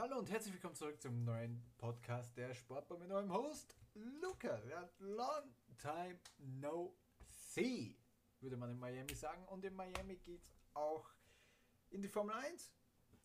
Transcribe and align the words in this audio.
Hallo 0.00 0.18
und 0.18 0.30
herzlich 0.30 0.54
willkommen 0.54 0.74
zurück 0.74 0.98
zum 0.98 1.24
neuen 1.26 1.62
Podcast 1.76 2.34
der 2.34 2.54
Sportbar 2.54 2.96
mit 2.96 3.10
eurem 3.10 3.30
Host 3.30 3.76
Luca. 3.92 4.58
Long 4.98 5.54
time 5.76 6.18
no 6.38 6.96
see, 7.28 7.98
würde 8.40 8.56
man 8.56 8.70
in 8.70 8.78
Miami 8.78 9.14
sagen. 9.14 9.46
Und 9.48 9.62
in 9.62 9.74
Miami 9.74 10.16
geht 10.16 10.42
es 10.42 10.56
auch 10.72 11.06
in 11.90 12.00
die 12.00 12.08
Formel 12.08 12.34
1 12.34 12.72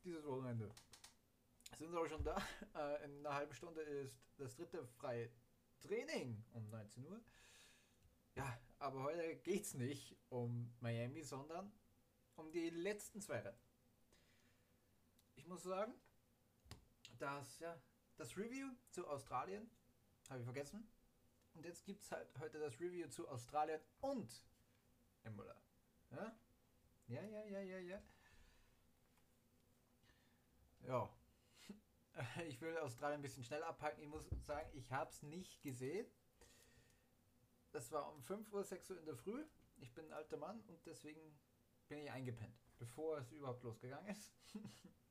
dieses 0.04 0.26
Wochenende. 0.26 0.70
Sind 1.78 1.94
wir 1.94 2.02
auch 2.02 2.08
schon 2.08 2.26
da. 2.26 2.36
Äh, 2.76 3.06
in 3.06 3.26
einer 3.26 3.36
halben 3.36 3.54
Stunde 3.54 3.80
ist 3.80 4.20
das 4.36 4.58
dritte 4.58 4.86
freie 4.86 5.32
Training 5.80 6.44
um 6.52 6.70
19 6.70 7.08
Uhr. 7.08 7.22
Ja, 8.36 8.60
aber 8.80 9.04
heute 9.04 9.38
geht 9.38 9.64
es 9.64 9.76
nicht 9.76 10.18
um 10.28 10.76
Miami, 10.82 11.24
sondern 11.24 11.72
um 12.36 12.52
die 12.52 12.70
letzten 12.70 13.22
zwei 13.22 13.40
Rennen. 13.40 13.64
Ich 15.36 15.48
muss 15.48 15.64
sagen, 15.64 15.94
dass 17.18 17.60
ja, 17.60 17.80
das 18.18 18.38
Review 18.38 18.68
zu 18.90 19.08
Australien 19.08 19.70
habe 20.30 20.40
ich 20.40 20.46
vergessen. 20.46 20.88
Und 21.54 21.66
jetzt 21.66 21.86
gibt 21.86 22.04
es 22.04 22.12
halt 22.12 22.28
heute 22.40 22.60
das 22.60 22.80
Review 22.80 23.08
zu 23.08 23.28
Australien 23.30 23.80
und 24.02 24.44
Imola. 25.24 25.56
Ja? 26.12 26.38
Ja, 27.08 27.22
ja, 27.22 27.46
ja, 27.46 27.60
ja, 27.60 27.80
ja. 27.80 28.02
Ja. 30.82 31.10
Ich 32.48 32.62
will 32.62 32.78
Australien 32.78 33.20
ein 33.20 33.22
bisschen 33.22 33.44
schnell 33.44 33.62
abhaken. 33.64 34.02
Ich 34.02 34.08
muss 34.08 34.26
sagen, 34.46 34.70
ich 34.74 34.90
habe 34.94 35.10
es 35.10 35.22
nicht 35.22 35.62
gesehen. 35.62 36.08
Das 37.72 37.92
war 37.92 38.10
um 38.14 38.22
5 38.22 38.54
Uhr, 38.54 38.64
6 38.64 38.92
Uhr 38.92 39.00
in 39.00 39.06
der 39.06 39.18
Früh. 39.18 39.46
Ich 39.78 39.94
bin 39.94 40.06
ein 40.06 40.14
alter 40.14 40.38
Mann 40.38 40.62
und 40.68 40.86
deswegen 40.86 41.38
bin 41.90 42.00
ich 42.00 42.10
eingepennt, 42.10 42.58
bevor 42.78 43.18
es 43.18 43.32
überhaupt 43.34 43.64
losgegangen 43.64 44.08
ist. 44.08 44.34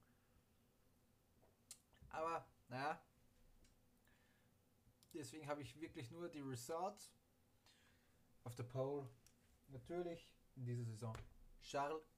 Aber, 2.15 2.47
naja. 2.69 3.01
Deswegen 5.13 5.47
habe 5.47 5.63
ich 5.63 5.81
wirklich 5.81 6.11
nur 6.11 6.29
die 6.29 6.41
Results 6.41 7.13
auf 8.45 8.55
der 8.55 8.65
Pole. 8.65 9.09
Natürlich 9.69 10.29
in 10.57 10.65
dieser 10.65 10.85
Saison 10.85 11.17
Charles 11.63 12.17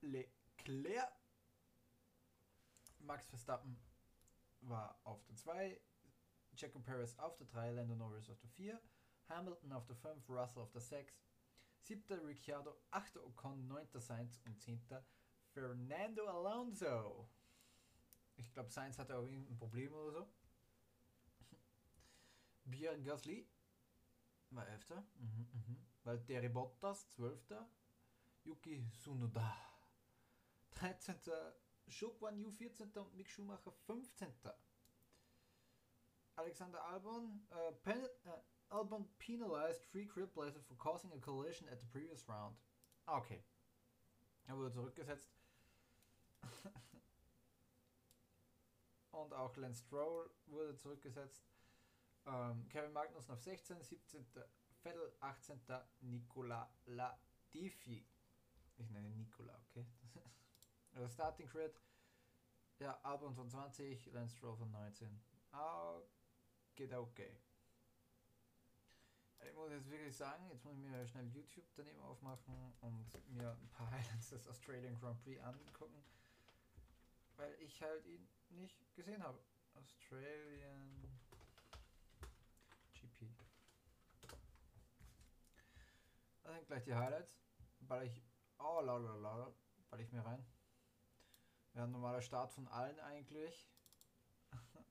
Leclerc. 0.00 1.12
Max 3.00 3.26
Verstappen 3.26 3.76
war 4.60 4.98
auf 5.04 5.24
der 5.24 5.34
2, 5.34 5.80
Checo 6.54 6.78
Perez 6.78 7.18
auf 7.18 7.36
der 7.36 7.46
3, 7.48 7.72
Lando 7.72 7.96
Norris 7.96 8.30
auf 8.30 8.38
der 8.38 8.50
4, 8.50 8.80
Hamilton 9.28 9.72
auf 9.72 9.86
der 9.86 9.96
5, 9.96 10.28
Russell 10.28 10.62
auf 10.62 10.70
der 10.70 10.80
6, 10.80 11.20
7. 11.80 12.20
Ricciardo, 12.20 12.76
8. 12.92 13.16
Ocon, 13.18 13.66
9. 13.66 13.88
Sainz 13.98 14.40
und 14.46 14.60
10. 14.60 14.80
Fernando 15.52 16.26
Alonso. 16.28 17.28
Ich 18.42 18.52
glaube, 18.52 18.70
Sainz 18.70 18.98
hatte 18.98 19.16
auch 19.16 19.22
irgendein 19.22 19.56
Problem 19.56 19.92
oder 19.94 20.12
so. 20.12 20.28
Pierre 22.70 23.00
Gasly 23.00 23.48
war 24.50 24.66
11. 24.68 24.90
Mhm, 24.90 25.48
mhm. 25.52 25.86
Valtteri 26.04 26.48
Bottas 26.48 27.08
12. 27.10 27.54
Yuki 28.44 28.90
Tsunoda 28.90 29.56
13. 30.72 31.16
Shokwan 31.88 32.38
Yu 32.38 32.50
14. 32.50 32.90
und 32.92 33.14
Mick 33.14 33.30
Schumacher 33.30 33.72
15. 33.86 34.28
Alexander 36.36 36.82
Albon, 36.86 37.46
uh, 37.52 37.72
pen, 37.82 38.08
uh, 38.26 38.74
Albon 38.74 39.06
penalized 39.18 39.84
Free 39.84 40.06
Blazer 40.34 40.60
for 40.60 40.76
causing 40.76 41.12
a 41.12 41.18
collision 41.18 41.68
at 41.68 41.78
the 41.78 41.86
previous 41.86 42.26
round. 42.28 42.56
Ah, 43.06 43.18
okay. 43.18 43.44
Er 44.46 44.56
wurde 44.56 44.72
zurückgesetzt. 44.72 45.30
und 49.12 49.32
auch 49.32 49.56
Lance 49.56 49.84
Stroll 49.84 50.30
wurde 50.46 50.76
zurückgesetzt. 50.76 51.46
Ähm, 52.26 52.68
Kevin 52.68 52.92
Magnussen 52.92 53.32
auf 53.32 53.40
16, 53.40 53.82
17. 53.82 54.26
Vettel, 54.82 55.12
18. 55.20 55.60
Nicola 56.00 56.72
Latifi. 56.86 58.04
Ich 58.76 58.90
nenne 58.90 59.10
Nicola, 59.10 59.58
okay. 59.68 59.86
also 60.94 61.08
Starting 61.08 61.46
Crit. 61.46 61.80
Ja, 62.78 62.98
Albon 63.02 63.34
von 63.34 63.48
20, 63.48 64.06
Lance 64.12 64.36
Stroll 64.36 64.56
von 64.56 64.70
19. 64.70 65.20
Ah, 65.52 66.00
geht 66.74 66.92
okay. 66.92 67.38
Ich 69.46 69.54
muss 69.54 69.70
jetzt 69.70 69.90
wirklich 69.90 70.16
sagen, 70.16 70.48
jetzt 70.50 70.64
muss 70.64 70.74
ich 70.74 70.84
mir 70.84 71.06
schnell 71.06 71.26
YouTube 71.28 71.66
daneben 71.74 72.00
aufmachen 72.00 72.72
und 72.80 73.30
mir 73.30 73.50
ein 73.52 73.70
paar 73.70 73.90
Highlights 73.90 74.30
des 74.30 74.48
Australian 74.48 74.98
Grand 74.98 75.20
Prix 75.22 75.40
angucken, 75.42 76.02
weil 77.36 77.54
ich 77.60 77.80
halt 77.82 78.06
ihn 78.06 78.28
nicht 78.52 78.94
gesehen 78.94 79.22
habe. 79.22 79.42
Australian 79.74 81.20
GP. 82.92 83.34
Dann 86.42 86.66
gleich 86.66 86.84
die 86.84 86.94
Highlights, 86.94 87.34
weil 87.80 88.06
ich 88.06 88.22
oh 88.58 88.80
la 88.80 88.96
la 88.96 89.14
la, 89.16 89.54
weil 89.90 90.00
ich 90.00 90.12
mir 90.12 90.24
rein. 90.24 90.44
Ja, 91.74 91.86
normaler 91.86 92.20
Start 92.20 92.52
von 92.52 92.68
allen 92.68 93.00
eigentlich. 93.00 93.70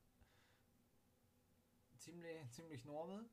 ziemlich, 1.97 2.51
ziemlich 2.51 2.85
normal. 2.85 3.29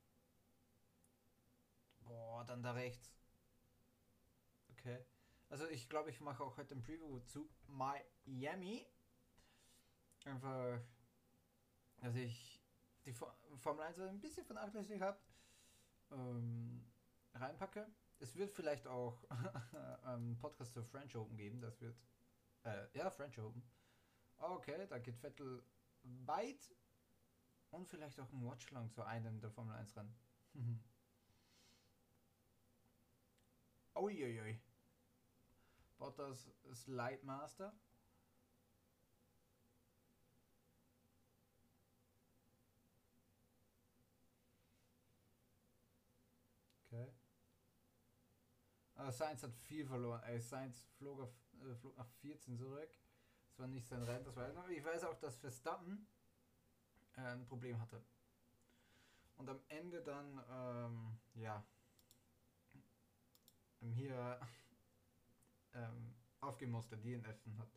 Boah, 2.00 2.44
dann 2.44 2.62
da 2.62 2.72
rechts. 2.72 3.10
Okay. 4.72 5.04
Also 5.48 5.66
ich 5.68 5.88
glaube, 5.88 6.10
ich 6.10 6.20
mache 6.20 6.42
auch 6.42 6.56
heute 6.58 6.74
ein 6.74 6.82
Preview 6.82 7.20
zu 7.20 7.48
Miami. 7.66 8.86
Einfach, 10.28 10.78
dass 12.00 12.14
ich 12.14 12.62
die 13.06 13.12
Formel 13.12 13.82
1 13.82 13.98
ein 14.00 14.20
bisschen 14.20 14.44
vernachlässigt 14.44 15.00
habe. 15.00 15.18
Ähm, 16.10 16.84
reinpacke. 17.34 17.86
Es 18.18 18.36
wird 18.36 18.52
vielleicht 18.52 18.86
auch 18.86 19.24
einen 20.04 20.36
Podcast 20.38 20.74
zur 20.74 20.84
French 20.84 21.16
Open 21.16 21.36
geben. 21.36 21.60
Das 21.60 21.80
wird, 21.80 21.96
äh, 22.64 22.86
ja, 22.92 23.10
French 23.10 23.38
Open. 23.38 23.62
Okay, 24.36 24.86
da 24.86 24.98
geht 24.98 25.16
Vettel 25.16 25.62
weit. 26.02 26.74
Und 27.70 27.86
vielleicht 27.88 28.20
auch 28.20 28.30
ein 28.32 28.44
Watchlong 28.44 28.90
zu 28.90 29.02
einem 29.02 29.40
der 29.40 29.50
Formel 29.50 29.74
1 29.76 29.96
Rennen. 29.96 30.14
Uiuiui. 33.94 34.60
Bottas 35.98 36.50
Slide 36.72 37.24
Master. 37.24 37.72
Okay. 46.90 47.12
Aber 49.08 49.16
Sainz 49.16 49.42
hat 49.42 49.56
viel 49.56 49.86
verloren. 49.86 50.22
Ey, 50.24 50.38
Sainz 50.38 50.84
flog, 50.98 51.18
auf, 51.20 51.30
äh, 51.62 51.74
flog 51.76 51.96
nach 51.96 52.10
14 52.20 52.58
zurück. 52.58 52.90
Das 53.48 53.58
war 53.58 53.66
nicht 53.66 53.86
sein 53.86 54.02
Rennen, 54.02 54.22
das 54.22 54.36
war 54.36 54.68
Ich 54.68 54.84
weiß 54.84 55.04
auch, 55.04 55.14
dass 55.14 55.38
Verstappen 55.38 56.06
äh, 57.16 57.22
ein 57.22 57.46
Problem 57.46 57.80
hatte. 57.80 58.04
Und 59.38 59.48
am 59.48 59.60
Ende 59.68 60.02
dann, 60.02 60.44
ähm, 60.50 61.18
ja, 61.32 61.64
hier 63.80 64.38
ähm, 65.72 66.14
aufgeben 66.40 66.72
musste, 66.72 66.98
DNF 66.98 67.46
hat. 67.56 67.70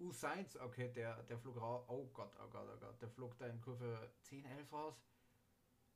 U 0.00 0.10
Sainz, 0.10 0.56
okay, 0.56 0.92
der, 0.92 1.22
der 1.22 1.38
flog 1.38 1.60
raus. 1.60 1.84
Oh 1.86 2.06
Gott, 2.12 2.34
oh 2.44 2.48
Gott, 2.50 2.68
oh 2.74 2.80
Gott. 2.80 3.00
Der 3.00 3.10
flog 3.10 3.38
da 3.38 3.46
in 3.46 3.60
Kurve 3.60 4.10
10, 4.22 4.44
11 4.44 4.72
raus. 4.72 5.00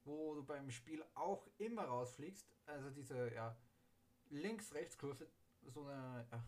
Wo 0.05 0.37
du 0.37 0.45
beim 0.45 0.71
Spiel 0.71 1.05
auch 1.15 1.49
immer 1.59 1.87
rausfliegst. 1.87 2.49
Also 2.67 2.91
diese, 2.91 3.35
ja, 3.35 3.57
Links-Rechts-Kurve. 4.31 5.29
So 5.63 5.87
eine, 5.87 6.27
ja. 6.31 6.45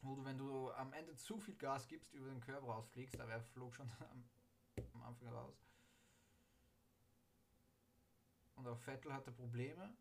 Wo 0.00 0.16
du, 0.16 0.24
wenn 0.24 0.36
du 0.36 0.70
am 0.72 0.92
Ende 0.92 1.16
zu 1.16 1.38
viel 1.38 1.56
Gas 1.56 1.88
gibst, 1.88 2.12
über 2.12 2.28
den 2.28 2.40
Körper 2.40 2.66
rausfliegst. 2.66 3.18
Aber 3.20 3.32
er 3.32 3.40
flog 3.40 3.74
schon 3.74 3.90
am, 4.10 4.24
am 4.94 5.02
Anfang 5.02 5.28
raus. 5.28 5.56
Und 8.56 8.66
auch 8.68 8.78
Vettel 8.78 9.12
hatte 9.12 9.32
Probleme 9.32 9.96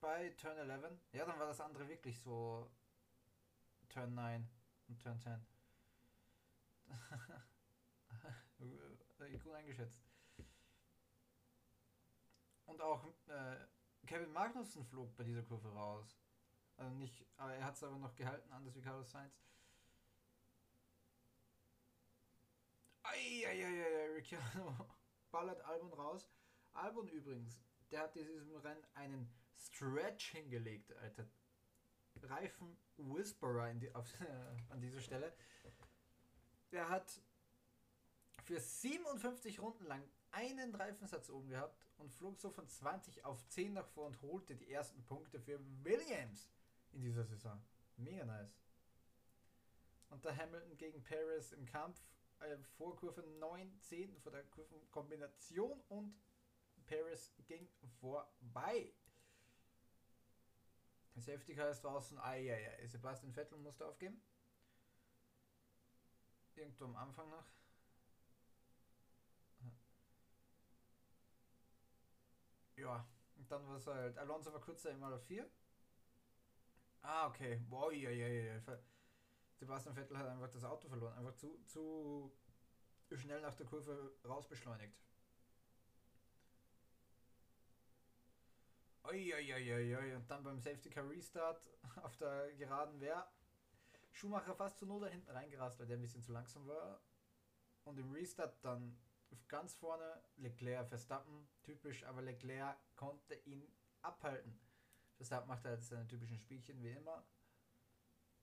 bei 0.00 0.30
Turn 0.30 0.58
11. 0.58 0.98
Ja, 1.12 1.24
dann 1.24 1.38
war 1.38 1.46
das 1.46 1.60
andere 1.60 1.88
wirklich 1.88 2.18
so 2.20 2.68
Turn 3.88 4.14
9 4.14 4.48
und 4.88 5.00
Turn 5.00 5.20
10. 5.20 5.46
Gut 9.42 9.54
eingeschätzt. 9.54 10.00
Und 12.66 12.80
auch 12.80 13.04
äh, 13.28 13.56
Kevin 14.06 14.32
Magnussen 14.32 14.84
flog 14.84 15.16
bei 15.16 15.24
dieser 15.24 15.42
Kurve 15.42 15.68
raus. 15.72 16.18
Also 16.76 16.94
nicht, 16.96 17.24
aber 17.36 17.54
er 17.54 17.64
hat 17.64 17.74
es 17.76 17.84
aber 17.84 17.98
noch 17.98 18.14
gehalten, 18.14 18.52
anders 18.52 18.74
wie 18.74 18.80
Carlos 18.80 19.10
Sainz. 19.10 19.34
Eieieiei, 23.02 24.06
Ricciardo 24.14 24.74
ballert 25.30 25.60
Albon 25.62 25.92
raus. 25.92 26.28
Albon 26.72 27.08
übrigens, 27.08 27.60
der 27.90 28.02
hat 28.02 28.14
diesem 28.14 28.56
Rennen 28.56 28.84
einen 28.94 29.32
Stretch 29.56 30.30
hingelegt, 30.30 30.92
Alter. 30.96 31.26
Reifen 32.22 32.76
Whisperer 32.96 33.72
die, 33.74 33.94
auf, 33.94 34.06
an 34.70 34.80
dieser 34.80 35.00
Stelle. 35.00 35.34
der 36.70 36.88
hat 36.88 37.20
für 38.44 38.60
57 38.60 39.60
Runden 39.60 39.84
lang 39.86 40.02
einen 40.32 40.74
Reifensatz 40.74 41.30
oben 41.30 41.50
gehabt 41.50 41.78
und 41.98 42.10
flog 42.10 42.40
so 42.40 42.50
von 42.50 42.68
20 42.68 43.24
auf 43.24 43.46
10 43.48 43.74
nach 43.74 43.86
vor 43.86 44.06
und 44.06 44.20
holte 44.22 44.56
die 44.56 44.70
ersten 44.70 45.04
Punkte 45.04 45.40
für 45.40 45.60
Williams 45.84 46.50
in 46.92 47.02
dieser 47.02 47.24
Saison. 47.24 47.62
Mega 47.96 48.24
nice. 48.24 48.58
Und 50.10 50.24
der 50.24 50.36
Hamilton 50.36 50.76
gegen 50.76 51.02
Paris 51.02 51.52
im 51.52 51.64
Kampf 51.64 52.02
äh, 52.40 52.56
vor 52.76 52.96
Kurve 52.96 53.22
9, 53.22 53.80
10 53.80 54.18
vor 54.18 54.32
der 54.32 54.44
Kurvenkombination 54.44 55.80
und 55.88 56.14
Paris 56.86 57.32
ging 57.46 57.68
vorbei. 58.00 58.92
Safety 61.16 61.54
Car 61.54 61.70
ist 61.70 61.82
draußen. 61.82 62.18
Ah, 62.18 62.34
ja, 62.34 62.56
ja. 62.56 62.70
Sebastian 62.88 63.32
Vettel 63.32 63.58
musste 63.58 63.86
aufgeben. 63.86 64.20
Irgendwo 66.54 66.84
am 66.84 66.96
Anfang 66.96 67.28
noch. 67.30 67.46
Ja, 72.82 73.06
und 73.36 73.48
dann 73.48 73.64
war 73.68 73.76
es 73.76 73.86
halt. 73.86 74.18
Alonso 74.18 74.52
war 74.52 74.60
kurz 74.60 74.84
einmal 74.86 75.12
auf 75.12 75.22
4. 75.22 75.48
Ah, 77.02 77.28
okay. 77.28 77.60
Wow, 77.68 77.92
ja, 77.92 78.10
ja, 78.10 78.26
ja. 78.26 78.60
Sebastian 79.54 79.94
Vettel 79.94 80.18
hat 80.18 80.26
einfach 80.26 80.50
das 80.50 80.64
Auto 80.64 80.88
verloren. 80.88 81.16
Einfach 81.16 81.34
zu, 81.34 81.62
zu 81.64 82.32
schnell 83.12 83.40
nach 83.40 83.54
der 83.54 83.66
Kurve 83.66 84.16
rausbeschleunigt. 84.24 84.98
Uiuiuiui. 89.04 90.14
Und 90.16 90.28
dann 90.28 90.42
beim 90.42 90.58
Safety 90.58 90.90
Car 90.90 91.08
Restart 91.08 91.62
auf 92.02 92.16
der 92.16 92.52
Geraden 92.54 93.00
wäre 93.00 93.28
Schumacher 94.10 94.56
fast 94.56 94.78
zu 94.78 94.86
Not 94.86 95.04
da 95.04 95.06
hinten 95.06 95.30
reingerast, 95.30 95.78
weil 95.78 95.86
der 95.86 95.98
ein 95.98 96.02
bisschen 96.02 96.22
zu 96.22 96.32
langsam 96.32 96.66
war. 96.66 97.00
Und 97.84 97.96
im 97.98 98.10
Restart 98.12 98.56
dann 98.64 98.98
ganz 99.48 99.74
vorne 99.74 100.22
Leclerc, 100.36 100.88
Verstappen, 100.88 101.48
typisch, 101.62 102.04
aber 102.04 102.22
Leclerc 102.22 102.76
konnte 102.96 103.34
ihn 103.44 103.66
abhalten. 104.02 104.58
Verstappen 105.16 105.48
macht 105.48 105.64
halt 105.64 105.82
seine 105.82 106.06
typischen 106.06 106.38
Spielchen 106.38 106.82
wie 106.82 106.90
immer. 106.90 107.24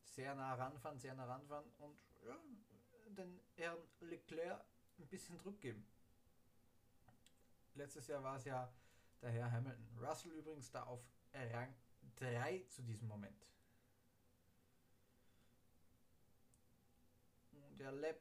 Sehr 0.03 0.33
nah 0.35 0.55
ranfahren, 0.55 0.97
sehr 0.97 1.13
nah 1.13 1.25
ranfahren 1.25 1.69
und 1.77 1.97
ja, 2.25 2.37
den 3.09 3.39
Herrn 3.55 3.79
Leclerc 3.99 4.63
ein 4.97 5.07
bisschen 5.07 5.37
Druck 5.37 5.59
geben. 5.61 5.85
Letztes 7.75 8.07
Jahr 8.07 8.23
war 8.23 8.35
es 8.35 8.45
ja 8.45 8.71
der 9.21 9.31
Herr 9.31 9.51
Hamilton. 9.51 9.87
Russell 9.99 10.31
übrigens 10.31 10.71
da 10.71 10.83
auf 10.83 11.01
Rang 11.33 11.73
3 12.15 12.65
zu 12.67 12.81
diesem 12.81 13.07
Moment. 13.07 13.51
Der 17.51 17.91
Lab 17.91 18.19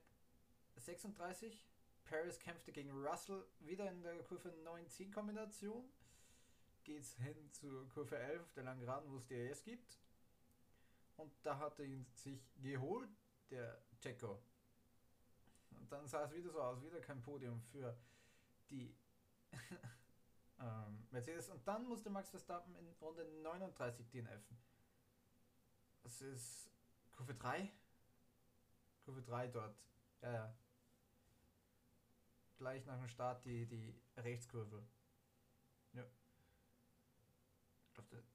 36. 0.76 1.67
Paris 2.08 2.38
kämpfte 2.38 2.72
gegen 2.72 2.90
Russell 2.90 3.44
wieder 3.60 3.90
in 3.90 4.02
der 4.02 4.22
Kurve 4.22 4.49
9-10 4.64 5.12
Kombination. 5.12 5.84
Geht's 6.84 7.14
hin 7.16 7.52
zur 7.52 7.88
Kurve 7.90 8.19
11, 8.19 8.52
der 8.55 8.64
langen 8.64 8.81
Geraden, 8.81 9.10
wo 9.10 9.19
es 9.19 9.26
DRS 9.26 9.62
gibt. 9.62 9.99
Und 11.16 11.32
da 11.43 11.58
hat 11.58 11.78
er 11.78 11.84
ihn 11.84 12.06
sich 12.14 12.40
geholt, 12.62 13.10
der 13.50 13.82
Checo. 14.00 14.40
Und 15.70 15.93
dann 15.93 16.06
sah 16.06 16.25
es 16.25 16.32
wieder 16.32 16.50
so 16.50 16.62
aus, 16.62 16.82
wieder 16.82 17.00
kein 17.00 17.20
Podium 17.20 17.60
für 17.60 17.96
die 18.70 18.94
ähm, 20.60 21.06
Mercedes. 21.10 21.50
Und 21.50 21.66
dann 21.66 21.87
musste 21.87 22.08
Max 22.08 22.31
Verstappen 22.31 22.75
in 22.76 22.88
Runde 23.00 23.25
39 23.43 24.08
DNFen. 24.08 24.56
Das 26.02 26.22
ist 26.22 26.70
Kurve 27.12 27.34
3. 27.34 27.70
Kurve 29.05 29.22
3 29.22 29.49
dort. 29.49 29.76
Ja, 30.22 30.32
ja. 30.32 30.55
Gleich 32.58 32.84
nach 32.87 32.99
dem 32.99 33.08
Start 33.08 33.44
die, 33.44 33.66
die 33.66 33.94
Rechtskurve. 34.16 34.82
Ja. 35.93 36.05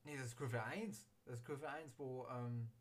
Nee, 0.03 0.17
das 0.17 0.27
ist 0.27 0.37
Kurve 0.37 0.63
1. 0.63 1.07
Das 1.25 1.39
ist 1.39 1.45
Kurve 1.45 1.69
1, 1.69 1.97
wo 1.99 2.25
ähm, 2.29 2.71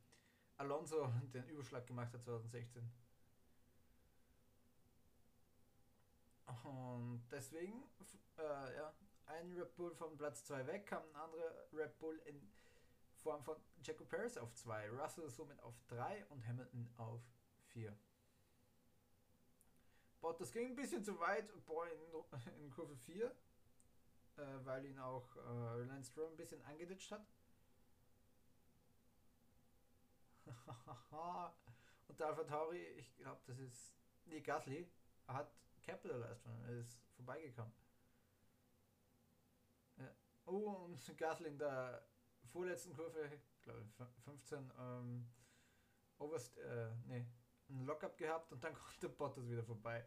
Alonso 0.57 1.13
den 1.35 1.49
Überschlag 1.49 1.87
gemacht 1.87 2.13
hat 2.15 2.23
2016. 2.23 2.89
Und 6.65 7.27
deswegen, 7.31 7.83
äh, 8.39 8.77
ja, 8.77 8.95
ein 9.27 9.53
Red 9.53 9.75
Bull 9.75 9.95
von 9.95 10.17
Platz 10.17 10.45
2 10.45 10.67
weg, 10.67 10.87
kam 10.87 11.03
ein 11.03 11.17
anderer 11.17 11.67
Red 11.73 11.99
Bull 11.99 12.19
in 12.27 12.53
Form 13.17 13.43
von 13.43 13.57
Jaco 13.83 14.05
Paris 14.05 14.37
auf 14.37 14.53
2, 14.55 14.91
Russell 14.91 15.29
somit 15.31 15.61
auf 15.61 15.75
3 15.89 16.27
und 16.27 16.47
Hamilton 16.47 16.89
auf 16.97 17.21
4. 17.69 17.97
Bottas 20.23 20.53
ging 20.53 20.69
ein 20.69 20.77
bisschen 20.77 21.05
zu 21.05 21.19
weit, 21.19 21.51
boah, 21.67 21.85
in, 21.89 22.01
in 22.63 22.71
Kurve 22.71 22.97
4, 22.97 23.27
äh, 23.27 23.35
weil 24.63 24.87
ihn 24.87 24.99
auch 25.01 25.37
äh, 25.37 25.83
Lance 25.83 26.13
Stroll 26.13 26.31
ein 26.31 26.37
bisschen 26.37 26.63
angeditscht 26.63 27.11
hat. 27.11 27.27
und 32.07 32.21
der 32.21 32.29
Alpha 32.29 32.45
Tauri, 32.45 32.85
ich 32.97 33.17
glaube, 33.17 33.41
das 33.47 33.59
ist, 33.59 33.97
nee, 34.27 34.41
Gasly, 34.41 34.89
hat 35.27 35.53
capitalized, 35.83 36.47
er 36.47 36.79
ist 36.79 37.01
vorbeigekommen. 37.17 37.75
Oh, 40.47 40.85
und 40.85 41.05
Gasly 41.19 41.49
in 41.49 41.59
der 41.59 42.07
vorletzten 42.53 42.95
Kurve, 42.95 43.29
glaube 43.63 43.83
ich, 43.83 43.93
15, 44.25 44.73
ähm, 44.79 45.29
Overst, 46.19 46.57
äh, 46.59 46.91
nee, 47.07 47.27
ein 47.73 47.87
Lockup 47.87 48.17
gehabt 48.17 48.53
und 48.53 48.63
dann 48.63 48.75
konnte 48.75 49.09
Bottas 49.09 49.49
wieder 49.49 49.65
vorbei. 49.65 50.05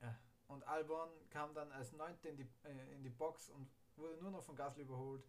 Ja. 0.00 0.18
Und 0.48 0.64
Albon 0.64 1.10
kam 1.30 1.54
dann 1.54 1.70
als 1.72 1.92
Neunte 1.92 2.28
in 2.28 2.36
die, 2.36 2.48
äh, 2.64 2.94
in 2.94 3.02
die 3.02 3.10
Box 3.10 3.50
und 3.50 3.70
wurde 3.96 4.16
nur 4.16 4.30
noch 4.30 4.42
von 4.42 4.56
Gasly 4.56 4.82
überholt 4.82 5.28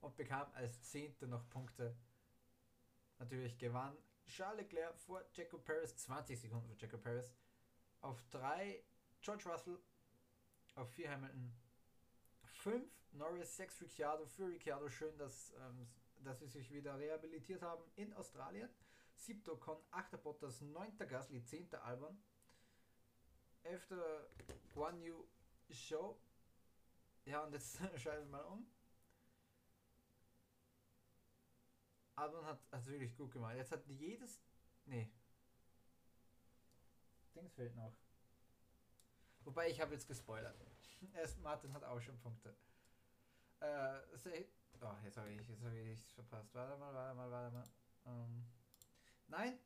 und 0.00 0.16
bekam 0.16 0.50
als 0.54 0.82
Zehnte 0.82 1.26
noch 1.26 1.48
Punkte. 1.48 1.96
Natürlich 3.18 3.58
gewann 3.58 3.96
Charles 4.26 4.62
Leclerc 4.62 4.96
vor 4.98 5.22
Jaco 5.34 5.58
Paris, 5.58 5.96
20 5.96 6.40
Sekunden 6.40 6.68
für 6.68 6.76
Jaco 6.76 6.98
Paris. 6.98 7.34
Auf 8.00 8.22
3 8.30 8.82
George 9.20 9.48
Russell 9.48 9.78
auf 10.74 10.90
4 10.92 11.10
Hamilton. 11.10 11.52
5 12.44 12.84
Norris, 13.12 13.56
6 13.56 13.82
Ricciardo. 13.82 14.26
Für 14.26 14.48
Ricciardo 14.48 14.88
schön, 14.88 15.16
dass, 15.18 15.52
ähm, 15.52 15.88
dass 16.24 16.40
sie 16.40 16.46
sich 16.48 16.70
wieder 16.72 16.98
rehabilitiert 16.98 17.62
haben 17.62 17.82
in 17.96 18.12
Australien. 18.14 18.68
7. 19.16 19.58
Con, 19.60 19.78
8. 19.90 20.22
Bottas, 20.22 20.60
9. 20.60 20.98
Gasly, 20.98 21.44
10. 21.44 21.74
Albon. 21.74 22.20
11. 23.64 23.94
One 24.74 24.98
New 24.98 25.24
Show. 25.70 26.18
Ja, 27.24 27.44
und 27.44 27.52
jetzt 27.52 27.78
schalten 27.96 28.30
wir 28.30 28.38
mal 28.38 28.44
um. 28.44 28.66
Albon 32.14 32.44
hat 32.44 32.60
es 32.72 32.86
wirklich 32.86 33.16
gut 33.16 33.30
gemacht. 33.32 33.56
Jetzt 33.56 33.72
hat 33.72 33.86
jedes. 33.86 34.40
Nee. 34.84 35.10
Dings 37.34 37.54
fehlt 37.54 37.74
noch. 37.74 37.96
Wobei 39.44 39.70
ich 39.70 39.80
habe 39.80 39.94
jetzt 39.94 40.06
gespoilert. 40.06 40.56
Erst 41.14 41.40
Martin 41.40 41.72
hat 41.72 41.84
auch 41.84 42.00
schon 42.00 42.18
Punkte. 42.20 42.54
Äh, 43.60 44.00
oh, 44.82 44.96
jetzt 45.04 45.16
habe 45.16 45.30
ich 45.30 45.36
jetzt 45.36 45.48
habe 45.62 45.96
verpasst. 46.14 46.54
Warte 46.54 46.76
mal, 46.78 46.94
warte 46.94 47.14
mal, 47.14 47.30
warte 47.30 47.54
mal. 47.54 47.68
Ähm, 48.06 48.44
nein. 49.28 49.58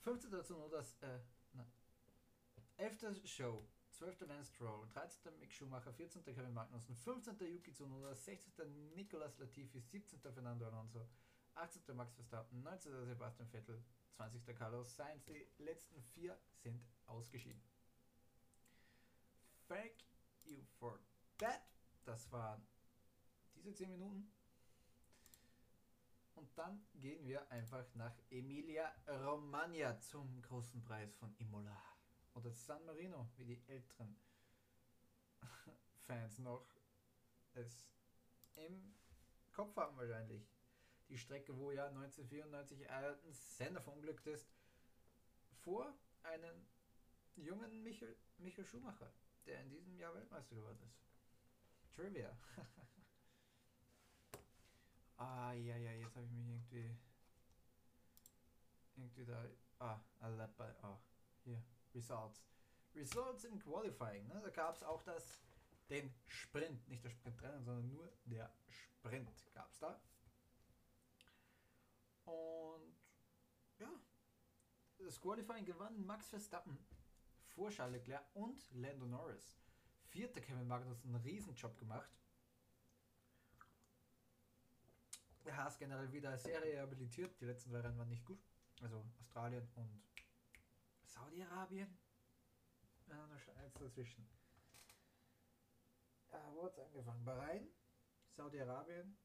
15. 0.00 0.30
dazu 0.30 0.54
nur 0.54 0.70
das 0.70 0.96
äh, 1.02 1.20
na. 1.52 1.66
11. 2.78 3.28
Show. 3.28 3.66
12. 4.00 4.20
Lance 4.22 4.50
Stroll, 4.54 4.88
13. 4.94 5.38
Mick 5.38 5.52
Schumacher, 5.52 5.92
14. 5.92 6.24
Kevin 6.24 6.54
Magnussen, 6.54 6.96
15. 6.96 7.36
Yuki 7.40 7.72
Tsunoda, 7.72 8.14
16. 8.14 8.94
Nicolas 8.94 9.36
Latifi, 9.38 9.78
17. 9.78 10.18
Fernando 10.20 10.66
Alonso, 10.66 11.06
18. 11.54 11.94
Max 11.94 12.14
Verstappen, 12.14 12.62
19. 12.62 13.06
Sebastian 13.06 13.48
Vettel, 13.48 13.84
20. 14.16 14.56
Carlos 14.56 14.96
Sainz. 14.96 15.24
Die 15.26 15.46
letzten 15.58 16.02
vier 16.14 16.38
sind 16.62 16.82
ausgeschieden. 17.06 17.60
Thank 19.68 19.92
you 20.44 20.64
for 20.78 20.98
that. 21.38 21.60
Das 22.06 22.32
waren 22.32 22.66
diese 23.60 23.74
10 23.74 23.90
Minuten. 23.90 24.32
Und 26.34 26.56
dann 26.56 26.86
gehen 26.94 27.26
wir 27.26 27.50
einfach 27.50 27.84
nach 27.94 28.16
Emilia 28.30 28.90
Romagna 29.06 29.98
zum 30.00 30.40
großen 30.42 30.82
Preis 30.82 31.14
von 31.16 31.34
Imola. 31.38 31.76
Oder 32.34 32.50
San 32.52 32.84
Marino, 32.86 33.28
wie 33.36 33.44
die 33.44 33.62
älteren 33.68 34.16
Fans 36.06 36.38
noch 36.38 36.66
es 37.54 37.90
im 38.54 38.94
Kopf 39.52 39.76
haben 39.76 39.96
wahrscheinlich. 39.96 40.48
Die 41.08 41.18
Strecke, 41.18 41.56
wo 41.58 41.72
ja 41.72 41.86
1994 41.88 42.88
Ayrton 42.88 43.32
Senna 43.32 43.80
verunglückt 43.80 44.26
ist, 44.26 44.48
vor 45.62 45.92
einem 46.22 46.66
jungen 47.34 47.82
Michael, 47.82 48.16
Michael 48.38 48.64
Schumacher 48.64 49.12
der 49.46 49.60
in 49.62 49.70
diesem 49.70 49.96
Jahr 49.96 50.14
Weltmeister 50.14 50.54
geworden 50.54 50.80
ist. 50.86 51.00
Trivia. 51.94 52.36
ah, 55.20 55.52
ja, 55.52 55.76
ja, 55.76 55.92
jetzt 55.92 56.16
habe 56.16 56.26
ich 56.26 56.32
mich 56.32 56.48
irgendwie. 56.48 56.96
irgendwie 58.96 59.24
da. 59.24 59.44
Ah, 59.78 60.00
Aleppo. 60.20 60.64
Ah, 60.82 60.98
hier. 61.44 61.62
Results. 61.94 62.42
Results 62.94 63.44
im 63.44 63.58
Qualifying. 63.58 64.26
Ne? 64.26 64.40
Da 64.42 64.50
gab 64.50 64.76
es 64.76 64.82
auch 64.82 65.02
das, 65.02 65.42
den 65.88 66.12
Sprint. 66.26 66.86
Nicht 66.88 67.04
der 67.04 67.10
Sprintrennen, 67.10 67.62
sondern 67.64 67.88
nur 67.88 68.12
der 68.24 68.52
Sprint 68.68 69.30
gab 69.52 69.70
es 69.70 69.78
da. 69.78 70.00
Und 72.24 72.94
ja, 73.78 73.88
das 74.98 75.20
Qualifying 75.20 75.64
gewann 75.64 76.04
Max 76.04 76.28
Verstappen 76.28 76.78
vor 77.48 77.70
Charles 77.70 77.98
Leclerc 77.98 78.24
und 78.34 78.64
Lando 78.72 79.06
Norris. 79.06 79.56
Vierter 80.10 80.40
Kevin 80.40 80.66
Magnus 80.66 81.04
einen 81.04 81.16
Riesenjob 81.16 81.76
gemacht. 81.78 82.10
Der 85.29 85.29
Haas 85.48 85.78
generell 85.78 86.12
wieder 86.12 86.36
sehr 86.36 86.62
rehabilitiert. 86.62 87.40
Die 87.40 87.46
letzten 87.46 87.70
zwei 87.70 87.80
Rennen 87.80 87.98
waren 87.98 88.08
nicht 88.08 88.24
gut. 88.24 88.40
Also 88.82 89.04
Australien 89.18 89.68
und 89.74 90.02
Saudi-Arabien. 91.04 91.98
Eins 93.56 93.74
dazwischen. 93.74 94.26
Ja, 96.30 96.52
wo 96.54 96.64
hat 96.64 96.72
es 96.72 96.78
angefangen? 96.78 97.24
Bahrain, 97.24 97.68
Saudi-Arabien, 98.36 99.16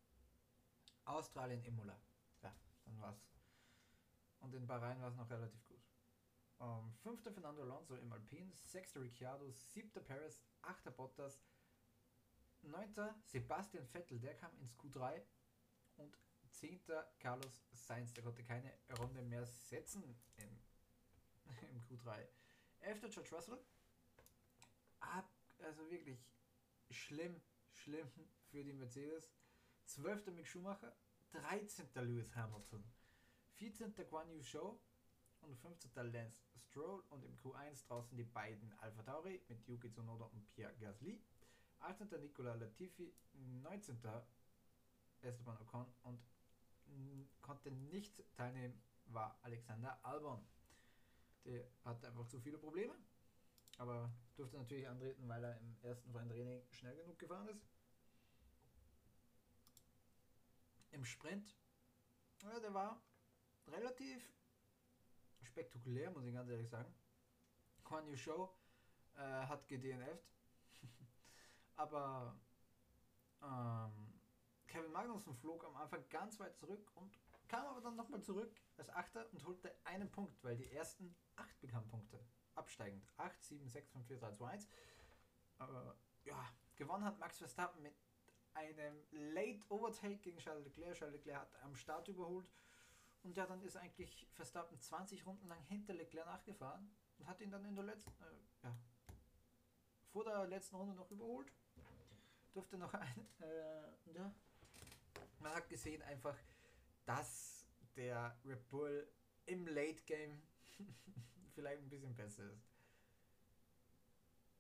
Australien, 1.06 1.64
Imola. 1.64 2.00
Ja, 2.42 2.56
dann 2.86 3.00
war's. 3.00 3.24
Und 4.40 4.56
in 4.56 4.66
Bahrain 4.66 5.00
war 5.02 5.10
es 5.10 5.16
noch 5.16 5.30
relativ 5.30 5.64
gut. 5.66 5.84
Um, 6.58 6.92
fünfter 7.04 7.32
Fernando 7.32 7.62
Alonso 7.62 7.96
im 7.96 8.12
Alpin, 8.12 8.52
sechster 8.54 9.02
Ricciardo, 9.02 9.52
siebter 9.52 10.02
Perez, 10.02 10.42
achter 10.62 10.90
Bottas, 10.90 11.44
neunter 12.62 13.16
Sebastian 13.24 13.86
Vettel, 13.86 14.20
der 14.20 14.36
kam 14.36 14.58
ins 14.60 14.76
Q3 14.78 15.22
und 15.98 16.18
zehnter 16.50 17.14
Carlos 17.20 17.64
Sainz, 17.72 18.14
der 18.14 18.24
konnte 18.24 18.44
keine 18.44 18.72
Runde 19.00 19.22
mehr 19.22 19.46
setzen 19.46 20.04
im, 20.38 20.60
im 21.72 21.82
Q3. 21.84 22.28
Elfter 22.82 23.10
George 23.10 23.36
Russell, 23.36 23.60
ab, 25.00 25.32
also 25.60 25.90
wirklich 25.90 26.20
schlimm, 26.90 27.42
schlimm 27.72 28.10
für 28.50 28.64
die 28.64 28.74
Mercedes. 28.74 29.32
Zwölfter 29.86 30.32
Mick 30.32 30.48
Schumacher, 30.48 30.96
13. 31.32 31.88
Lewis 31.96 32.36
Hamilton, 32.36 32.84
14. 33.54 33.94
Guan 34.10 34.30
Yu 34.32 34.42
Show, 34.42 34.80
und 35.46 35.58
15. 35.58 35.92
Lance 36.12 36.44
Stroll 36.58 37.04
und 37.10 37.24
im 37.24 37.38
Q1 37.38 37.88
draußen 37.88 38.18
die 38.18 38.24
beiden 38.24 38.74
Alpha 38.80 39.04
Tauri 39.04 39.42
mit 39.48 39.66
Yuki 39.68 39.92
Tsunoda 39.92 40.26
und 40.26 40.50
Pierre 40.52 40.76
Gasly. 40.80 41.22
18. 41.80 42.08
Nicola 42.20 42.56
Latifi, 42.56 43.14
19. 43.34 44.00
Esteban 45.22 45.58
Ocon 45.62 45.86
und 46.04 46.20
konnte 47.42 47.72
nicht 47.72 48.24
teilnehmen, 48.34 48.82
war 49.08 49.38
Alexander 49.42 50.04
Albon. 50.04 50.46
Der 51.46 51.66
hatte 51.84 52.08
einfach 52.08 52.28
zu 52.28 52.40
viele 52.40 52.58
Probleme, 52.58 52.96
aber 53.78 54.12
durfte 54.36 54.58
natürlich 54.58 54.88
antreten, 54.88 55.28
weil 55.28 55.44
er 55.44 55.60
im 55.60 55.78
ersten 55.84 56.12
freien 56.12 56.30
Training 56.30 56.62
schnell 56.72 56.96
genug 56.96 57.20
gefahren 57.20 57.48
ist. 57.50 57.68
Im 60.92 61.06
Sprint, 61.06 61.56
ja, 62.42 62.60
der 62.60 62.74
war 62.74 63.02
relativ 63.68 64.34
spektakulär, 65.44 66.10
muss 66.12 66.26
ich 66.26 66.34
ganz 66.34 66.50
ehrlich 66.50 66.70
sagen. 66.70 66.94
Quan 67.84 68.08
Yu 68.08 68.16
Show 68.16 68.56
äh, 69.16 69.20
hat 69.20 69.68
gedNF't. 69.68 70.24
Aber 71.76 72.40
ähm, 73.44 74.05
Kevin 74.68 74.92
Magnussen 74.92 75.36
flog 75.36 75.64
am 75.66 75.76
Anfang 75.76 76.08
ganz 76.10 76.40
weit 76.40 76.58
zurück 76.58 76.92
und 76.96 77.18
kam 77.48 77.66
aber 77.66 77.82
dann 77.82 77.96
nochmal 77.96 78.22
zurück 78.22 78.56
als 78.78 78.90
Achter 78.90 79.32
und 79.32 79.46
holte 79.46 79.76
einen 79.84 80.10
Punkt, 80.12 80.44
weil 80.44 80.58
die 80.58 80.72
ersten 80.72 81.16
acht 81.36 81.60
bekamen 81.62 81.88
Punkte. 81.88 82.20
Absteigend. 82.56 83.06
8, 83.18 83.44
7, 83.44 83.68
6, 83.68 83.92
5, 83.92 84.08
4, 84.08 84.18
3, 84.18 84.32
2, 84.32 84.50
1. 84.50 84.70
Aber 85.58 85.98
ja, 86.24 86.50
gewonnen 86.76 87.04
hat 87.04 87.20
Max 87.20 87.38
Verstappen 87.38 87.82
mit 87.82 87.94
einem 88.54 89.04
Late 89.12 89.62
Overtake 89.70 90.18
gegen 90.18 90.38
Charles 90.38 90.66
Leclerc. 90.66 90.96
Charles 90.96 91.16
Leclerc 91.16 91.42
hat 91.42 91.64
am 91.64 91.76
Start 91.76 92.08
überholt 92.08 92.50
und 93.24 93.36
ja, 93.36 93.46
dann 93.46 93.62
ist 93.62 93.76
eigentlich 93.76 94.28
Verstappen 94.32 94.80
20 94.80 95.26
Runden 95.26 95.48
lang 95.48 95.62
hinter 95.64 95.94
Leclerc 95.94 96.28
nachgefahren 96.28 96.90
und 97.18 97.28
hat 97.28 97.42
ihn 97.42 97.52
dann 97.52 97.66
in 97.66 97.76
der 97.76 97.84
letzten, 97.84 98.12
äh, 98.24 98.64
ja, 98.64 98.76
vor 100.12 100.24
der 100.24 100.48
letzten 100.48 100.76
Runde 100.76 100.96
noch 100.96 101.12
überholt. 101.12 101.52
Durfte 102.54 102.78
noch 102.78 102.94
ein, 102.94 103.28
äh, 103.42 104.14
ja. 104.14 104.34
Man 105.46 105.54
hat 105.54 105.70
gesehen 105.70 106.02
einfach, 106.02 106.36
dass 107.06 107.68
der 107.96 108.36
Red 108.44 108.68
Bull 108.68 109.08
im 109.46 109.68
Late 109.68 110.02
Game 110.08 110.42
vielleicht 111.54 111.84
ein 111.84 111.88
bisschen 111.88 112.16
besser 112.16 112.52
ist. 112.52 112.68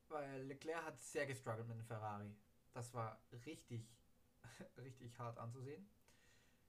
Weil 0.09 0.43
Leclerc 0.43 0.85
hat 0.85 1.01
sehr 1.01 1.25
gestruggelt 1.25 1.67
mit 1.67 1.79
dem 1.79 1.85
Ferrari. 1.85 2.31
Das 2.71 2.93
war 2.93 3.19
richtig, 3.47 3.97
richtig 4.77 5.17
hart 5.17 5.39
anzusehen. 5.39 5.89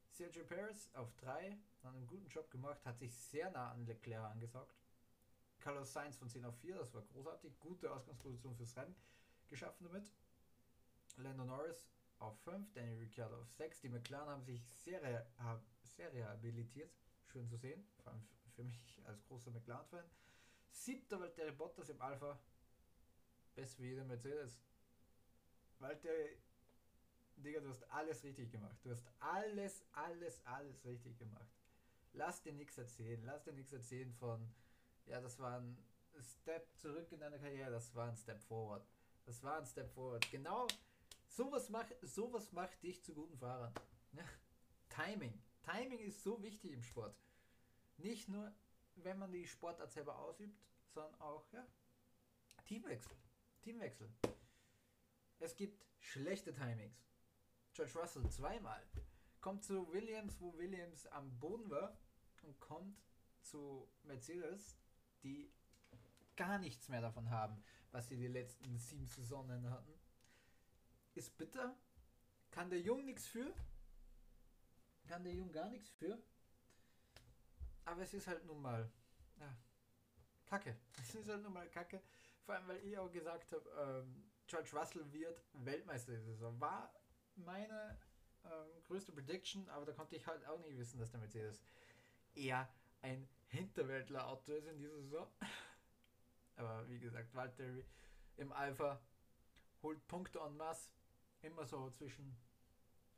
Sergio 0.09 0.47
Perez 0.47 0.89
auf 0.95 1.15
3, 1.17 1.59
hat 1.83 1.95
einen 1.95 2.07
guten 2.07 2.29
Job 2.29 2.51
gemacht, 2.51 2.87
hat 2.87 2.99
sich 2.99 3.15
sehr 3.15 3.51
nah 3.51 3.73
an 3.73 3.85
Leclerc 3.85 4.31
angesaugt. 4.31 4.75
Carlos 5.59 5.93
Sainz 5.93 6.17
von 6.17 6.31
10 6.31 6.43
auf 6.47 6.59
4, 6.61 6.75
das 6.77 6.95
war 6.95 7.03
großartig, 7.03 7.61
gute 7.61 7.93
Ausgangsposition 7.93 8.57
fürs 8.57 8.75
Rennen 8.79 8.97
geschaffen 9.47 9.85
damit. 9.85 10.11
Lando 11.19 11.45
Norris 11.45 11.87
auf 12.19 12.39
5, 12.41 12.73
Daniel 12.73 12.99
Ricciardo 12.99 13.37
auf 13.41 13.51
6. 13.53 13.81
Die 13.81 13.89
McLaren 13.89 14.29
haben 14.29 14.45
sich 14.45 14.65
sehr, 14.85 15.01
sehr 15.01 16.13
rehabilitiert, 16.13 16.91
schön 17.27 17.49
zu 17.49 17.57
sehen, 17.57 17.87
vor 18.03 18.13
allem 18.13 18.27
für 18.55 18.65
mich 18.65 19.01
als 19.05 19.25
großer 19.27 19.51
McLaren-Fan. 19.51 20.05
Siebter 20.71 21.21
Valtteri 21.21 21.53
Bottas 21.53 21.89
im 21.89 22.01
Alpha, 22.01 22.39
besser 23.55 23.83
wie 23.83 23.89
jeder 23.89 24.05
Mercedes. 24.05 24.61
Valtteri 25.79 26.39
Digga, 27.37 27.61
du 27.61 27.69
hast 27.69 27.83
alles 27.91 28.25
richtig 28.25 28.51
gemacht. 28.51 28.77
Du 28.83 28.91
hast 28.91 29.07
alles, 29.21 29.85
alles, 29.93 30.45
alles 30.47 30.85
richtig 30.85 31.19
gemacht. 31.19 31.49
Lass 32.15 32.43
dir 32.43 32.53
nichts 32.53 32.79
erzählen. 32.79 33.23
Lass 33.25 33.45
dir 33.45 33.53
nichts 33.53 33.73
erzählen 33.73 34.13
von, 34.15 34.51
ja, 35.05 35.21
das 35.21 35.39
war 35.39 35.61
ein 35.61 35.77
Step 36.23 36.67
zurück 36.79 37.13
in 37.13 37.21
deiner 37.21 37.39
Karriere, 37.39 37.71
das 37.71 37.95
war 37.95 38.09
ein 38.09 38.17
Step 38.17 38.43
forward. 38.43 38.87
Das 39.27 39.43
war 39.43 39.59
ein 39.59 39.67
Step 39.67 39.93
forward. 39.93 40.31
Genau, 40.31 40.67
sowas 41.37 41.69
macht, 41.69 41.95
sowas 42.03 42.51
macht 42.53 42.83
dich 42.83 43.05
zu 43.05 43.15
guten 43.15 43.37
Fahrern. 43.37 43.75
Ja. 44.13 44.25
Timing. 44.89 45.39
Timing 45.63 45.99
ist 46.01 46.23
so 46.23 46.43
wichtig 46.43 46.73
im 46.73 46.83
Sport. 46.83 47.15
Nicht 47.99 48.29
nur, 48.29 48.55
wenn 48.97 49.19
man 49.19 49.31
die 49.33 49.47
Sportart 49.47 49.93
selber 49.93 50.19
ausübt, 50.19 50.59
sondern 50.89 51.15
auch, 51.21 51.45
ja, 51.53 51.67
Teamwechsel. 52.65 53.17
Teamwechsel. 53.61 54.11
Es 55.39 55.55
gibt 55.57 55.85
schlechte 55.99 56.55
Timings. 56.55 57.05
George 57.75 57.99
Russell 57.99 58.29
zweimal. 58.31 58.83
Kommt 59.43 59.65
zu 59.65 59.93
Williams, 59.93 60.41
wo 60.41 60.57
Williams 60.57 61.07
am 61.09 61.39
Boden 61.39 61.69
war 61.71 61.99
und 62.43 62.59
kommt 62.59 62.99
zu 63.43 63.89
Mercedes, 64.05 64.79
die 65.23 65.53
gar 66.37 66.59
nichts 66.59 66.89
mehr 66.89 67.03
davon 67.03 67.31
haben, 67.31 67.63
was 67.93 68.09
sie 68.09 68.17
die 68.17 68.29
letzten 68.29 68.79
sieben 68.79 69.07
Saisonen 69.07 69.71
hatten. 69.71 69.96
Ist 71.17 71.37
bitter. 71.39 71.75
Kann 72.51 72.69
der 72.69 72.81
Jung 72.81 73.07
nichts 73.07 73.27
für. 73.27 73.51
Kann 75.09 75.25
der 75.25 75.33
Jung 75.33 75.51
gar 75.51 75.71
nichts 75.71 75.89
für. 75.89 76.23
Aber 77.87 78.03
es 78.03 78.13
ist 78.13 78.27
halt 78.27 78.45
nun 78.45 78.61
mal 78.61 78.91
ja, 79.41 79.57
Kacke. 80.45 80.77
Es 81.01 81.15
ist 81.15 81.29
halt 81.29 81.43
nun 81.43 81.55
mal 81.55 81.69
Kacke. 81.71 82.03
Vor 82.45 82.55
allem, 82.55 82.69
weil 82.69 82.85
ich 82.85 82.99
auch 82.99 83.11
gesagt 83.11 83.51
habe, 83.53 84.05
ähm, 84.05 84.31
George 84.47 84.69
Russell 84.75 85.11
wird 85.11 85.43
Weltmeister 85.55 86.13
dieser 86.13 86.27
Saison. 86.27 86.61
War 86.61 86.95
meine 87.35 87.99
ähm, 88.45 88.85
größte 88.87 89.13
Prediction, 89.13 89.67
aber 89.71 89.87
da 89.87 89.93
konnte 89.93 90.17
ich 90.17 90.27
halt 90.27 90.45
auch 90.47 90.61
nicht 90.61 90.77
wissen, 90.77 90.99
dass 90.99 91.11
der 91.11 91.21
Mercedes 91.21 91.63
eher 92.35 92.69
ein 93.01 93.27
Hinterwäldler-Auto 93.49 94.53
ist 94.53 94.67
in 94.67 94.77
dieser 94.77 95.01
Saison. 95.01 95.27
aber 96.57 96.87
wie 96.91 96.99
gesagt, 96.99 97.35
Walter 97.35 97.65
im 98.37 98.53
Alpha 98.53 99.01
holt 99.83 100.07
Punkte 100.09 100.41
en 100.41 100.57
masse, 100.57 100.91
immer 101.43 101.65
so 101.67 101.91
zwischen 101.91 102.37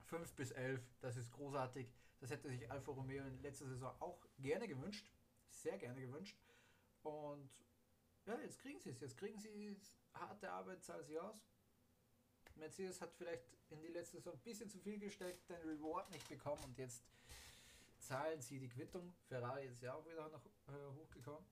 5 0.04 0.34
bis 0.34 0.50
11. 0.50 0.80
Das 1.00 1.16
ist 1.16 1.32
großartig. 1.32 1.92
Das 2.20 2.30
hätte 2.30 2.48
sich 2.48 2.70
Alfa 2.70 2.92
Romeo 2.92 3.24
in 3.24 3.40
letzter 3.42 3.66
Saison 3.66 3.94
auch 4.00 4.26
gerne 4.38 4.66
gewünscht. 4.66 5.10
Sehr 5.50 5.78
gerne 5.78 6.00
gewünscht. 6.00 6.38
Und 7.02 7.50
ja, 8.26 8.38
jetzt 8.40 8.58
kriegen 8.58 8.80
sie 8.80 8.90
es. 8.90 9.00
Jetzt 9.00 9.16
kriegen 9.16 9.38
sie 9.38 9.68
es. 9.68 9.96
Harte 10.14 10.50
Arbeit 10.50 10.82
zahlt 10.82 11.04
sie 11.06 11.18
aus. 11.18 11.42
Mercedes 12.56 13.00
hat 13.00 13.14
vielleicht 13.14 13.44
in 13.70 13.80
die 13.80 13.88
letzte 13.88 14.16
Saison 14.16 14.34
ein 14.34 14.40
bisschen 14.40 14.68
zu 14.68 14.78
viel 14.78 14.98
gesteckt, 14.98 15.48
den 15.48 15.60
Reward 15.62 16.10
nicht 16.10 16.28
bekommen 16.28 16.62
und 16.64 16.76
jetzt 16.78 17.04
zahlen 17.98 18.40
sie 18.40 18.58
die 18.58 18.68
Quittung. 18.68 19.14
Ferrari 19.28 19.66
ist 19.66 19.82
ja 19.82 19.94
auch 19.94 20.04
wieder 20.06 20.28
noch 20.28 20.44
äh, 20.66 20.72
hochgekommen. 20.96 21.44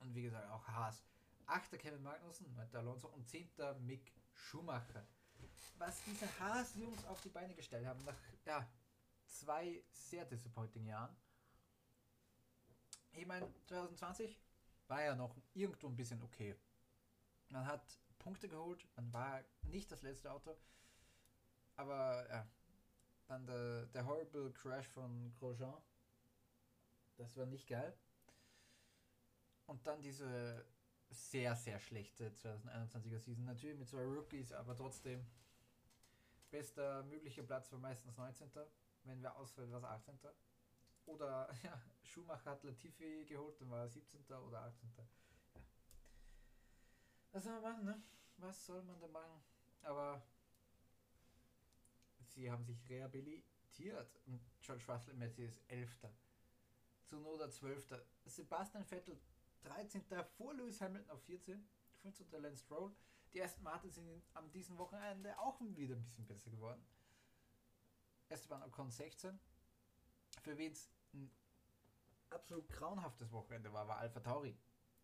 Und 0.00 0.14
wie 0.14 0.22
gesagt, 0.22 0.50
auch 0.50 0.66
Haas. 0.66 1.02
Achter 1.46 1.78
Kevin 1.78 2.02
Magnussen, 2.02 2.52
neunter 2.54 2.78
Alonso 2.78 3.08
und 3.08 3.28
zehnter 3.28 3.74
Mick 3.80 4.12
Schumacher. 4.34 5.06
Was 5.78 6.02
diese 6.04 6.26
Haas-Jungs 6.38 7.04
auf 7.06 7.20
die 7.20 7.28
Beine 7.28 7.54
gestellt 7.54 7.86
haben, 7.86 8.04
nach 8.04 8.16
ja, 8.44 8.68
zwei 9.26 9.82
sehr 9.90 10.24
disappointing 10.24 10.86
Jahren, 10.86 11.14
ich 13.12 13.26
meine, 13.26 13.46
2020 13.66 14.38
war 14.88 15.02
ja 15.02 15.14
noch 15.14 15.36
irgendwo 15.54 15.88
ein 15.88 15.96
bisschen 15.96 16.22
okay. 16.22 16.56
Man 17.48 17.66
hat 17.66 17.98
Punkte 18.18 18.48
geholt, 18.48 18.86
man 18.96 19.12
war 19.12 19.42
nicht 19.62 19.90
das 19.90 20.02
letzte 20.02 20.30
Auto, 20.30 20.56
aber 21.76 22.28
ja, 22.28 22.46
dann 23.26 23.46
der, 23.46 23.86
der 23.86 24.06
horrible 24.06 24.52
Crash 24.52 24.86
von 24.88 25.34
Grosjean, 25.38 25.82
das 27.16 27.36
war 27.36 27.46
nicht 27.46 27.66
geil. 27.66 27.96
Und 29.66 29.86
dann 29.86 30.00
diese 30.00 30.64
sehr, 31.10 31.54
sehr 31.56 31.78
schlechte 31.78 32.30
2021er 32.30 33.18
Season, 33.18 33.44
natürlich 33.44 33.78
mit 33.78 33.88
zwei 33.88 34.04
Rookies, 34.04 34.52
aber 34.52 34.76
trotzdem 34.76 35.26
bester 36.52 37.02
möglicher 37.04 37.42
Platz 37.42 37.72
war 37.72 37.80
meistens 37.80 38.16
19. 38.16 38.48
Wenn 39.04 39.20
wer 39.22 39.34
ausfällt, 39.36 39.72
war 39.72 39.78
es 39.78 39.84
18. 39.84 40.18
Oder 41.06 41.52
ja, 41.64 41.82
Schumacher 42.04 42.52
hat 42.52 42.62
Latifi 42.62 43.24
geholt, 43.24 43.60
dann 43.60 43.70
war 43.70 43.80
er 43.80 43.88
17. 43.88 44.20
oder 44.36 44.60
18. 44.60 44.88
Ja. 44.96 45.04
Was 47.32 47.44
soll 47.44 47.52
man 47.54 47.62
machen, 47.62 47.84
ne? 47.84 48.02
Was 48.36 48.66
soll 48.66 48.82
man 48.82 49.00
da 49.00 49.08
machen? 49.08 49.42
Aber 49.82 50.22
sie 52.26 52.50
haben 52.50 52.64
sich 52.64 52.88
rehabilitiert 52.88 54.20
und 54.26 54.40
George 54.60 54.84
Russell 54.86 55.14
Mercedes 55.14 55.58
11. 55.68 56.08
Zunoda 57.04 57.50
12. 57.50 58.04
Sebastian 58.26 58.84
Vettel 58.84 59.18
13. 59.62 60.04
vor 60.36 60.54
Lewis 60.54 60.80
Hamilton 60.80 61.10
auf 61.10 61.22
14. 61.24 61.66
15. 62.02 62.30
Lance 62.30 62.64
Stroll. 62.64 62.94
Die 63.32 63.38
ersten 63.38 63.62
Martin 63.62 63.90
sind 63.90 64.22
an 64.34 64.50
diesem 64.52 64.76
Wochenende 64.76 65.38
auch 65.38 65.58
wieder 65.60 65.96
ein 65.96 66.04
bisschen 66.04 66.26
besser 66.26 66.50
geworden. 66.50 66.84
Esteban 68.28 68.62
Ocon 68.62 68.90
16. 68.90 69.38
Für 70.42 70.56
wen 70.58 70.72
es 70.72 70.90
ein 71.14 71.30
absolut 72.30 72.68
grauenhaftes 72.68 73.32
Wochenende 73.32 73.72
war, 73.72 73.88
war 73.88 73.98
Alpha 73.98 74.20
Tauri. 74.20 74.56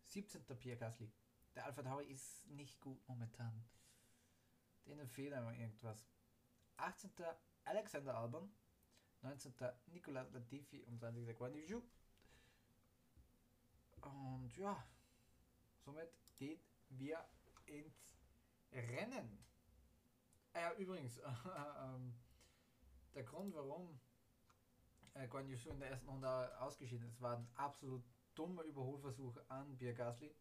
17. 0.03 0.43
Pierre 0.57 0.77
Gasly. 0.77 1.11
Der 1.55 1.65
Alpha 1.65 1.81
Tauri 1.81 2.05
ist 2.05 2.47
nicht 2.47 2.79
gut 2.79 3.07
momentan. 3.07 3.63
Denen 4.85 5.07
fehlt 5.07 5.33
einfach 5.33 5.53
irgendwas. 5.53 6.07
18. 6.77 7.11
Alexander 7.65 8.15
Albon. 8.15 8.51
19. 9.21 9.53
Nicolas 9.87 10.31
Latifi 10.31 10.83
und 10.83 10.99
20. 10.99 11.35
Guan. 11.35 11.53
Und 14.01 14.55
ja, 14.55 14.87
somit 15.79 16.09
geht 16.37 16.63
wir 16.89 17.23
ins 17.65 18.18
Rennen. 18.71 19.45
Ah 20.53 20.59
ja, 20.59 20.73
übrigens, 20.73 21.17
äh, 21.17 21.29
äh, 21.29 22.11
der 23.13 23.23
Grund, 23.23 23.53
warum 23.53 23.99
äh, 25.13 25.27
Guan 25.27 25.47
Yu 25.47 25.57
in 25.69 25.79
der 25.79 25.89
ersten 25.89 26.09
Runde 26.09 26.59
ausgeschieden 26.59 27.07
ist, 27.07 27.21
war 27.21 27.37
ein 27.37 27.47
absolut 27.55 28.03
dummer 28.35 28.63
Überholversuch 28.63 29.37
an 29.47 29.77
Pierre 29.77 29.95
Gasly. 29.95 30.33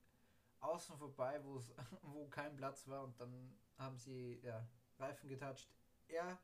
Außen 0.60 0.96
vorbei, 0.98 1.40
wo 2.02 2.26
kein 2.28 2.56
Platz 2.56 2.86
war 2.88 3.04
und 3.04 3.20
dann 3.20 3.58
haben 3.76 3.96
sie 3.98 4.40
ja, 4.42 4.66
Reifen 4.98 5.28
getatscht. 5.28 5.70
Er 6.08 6.38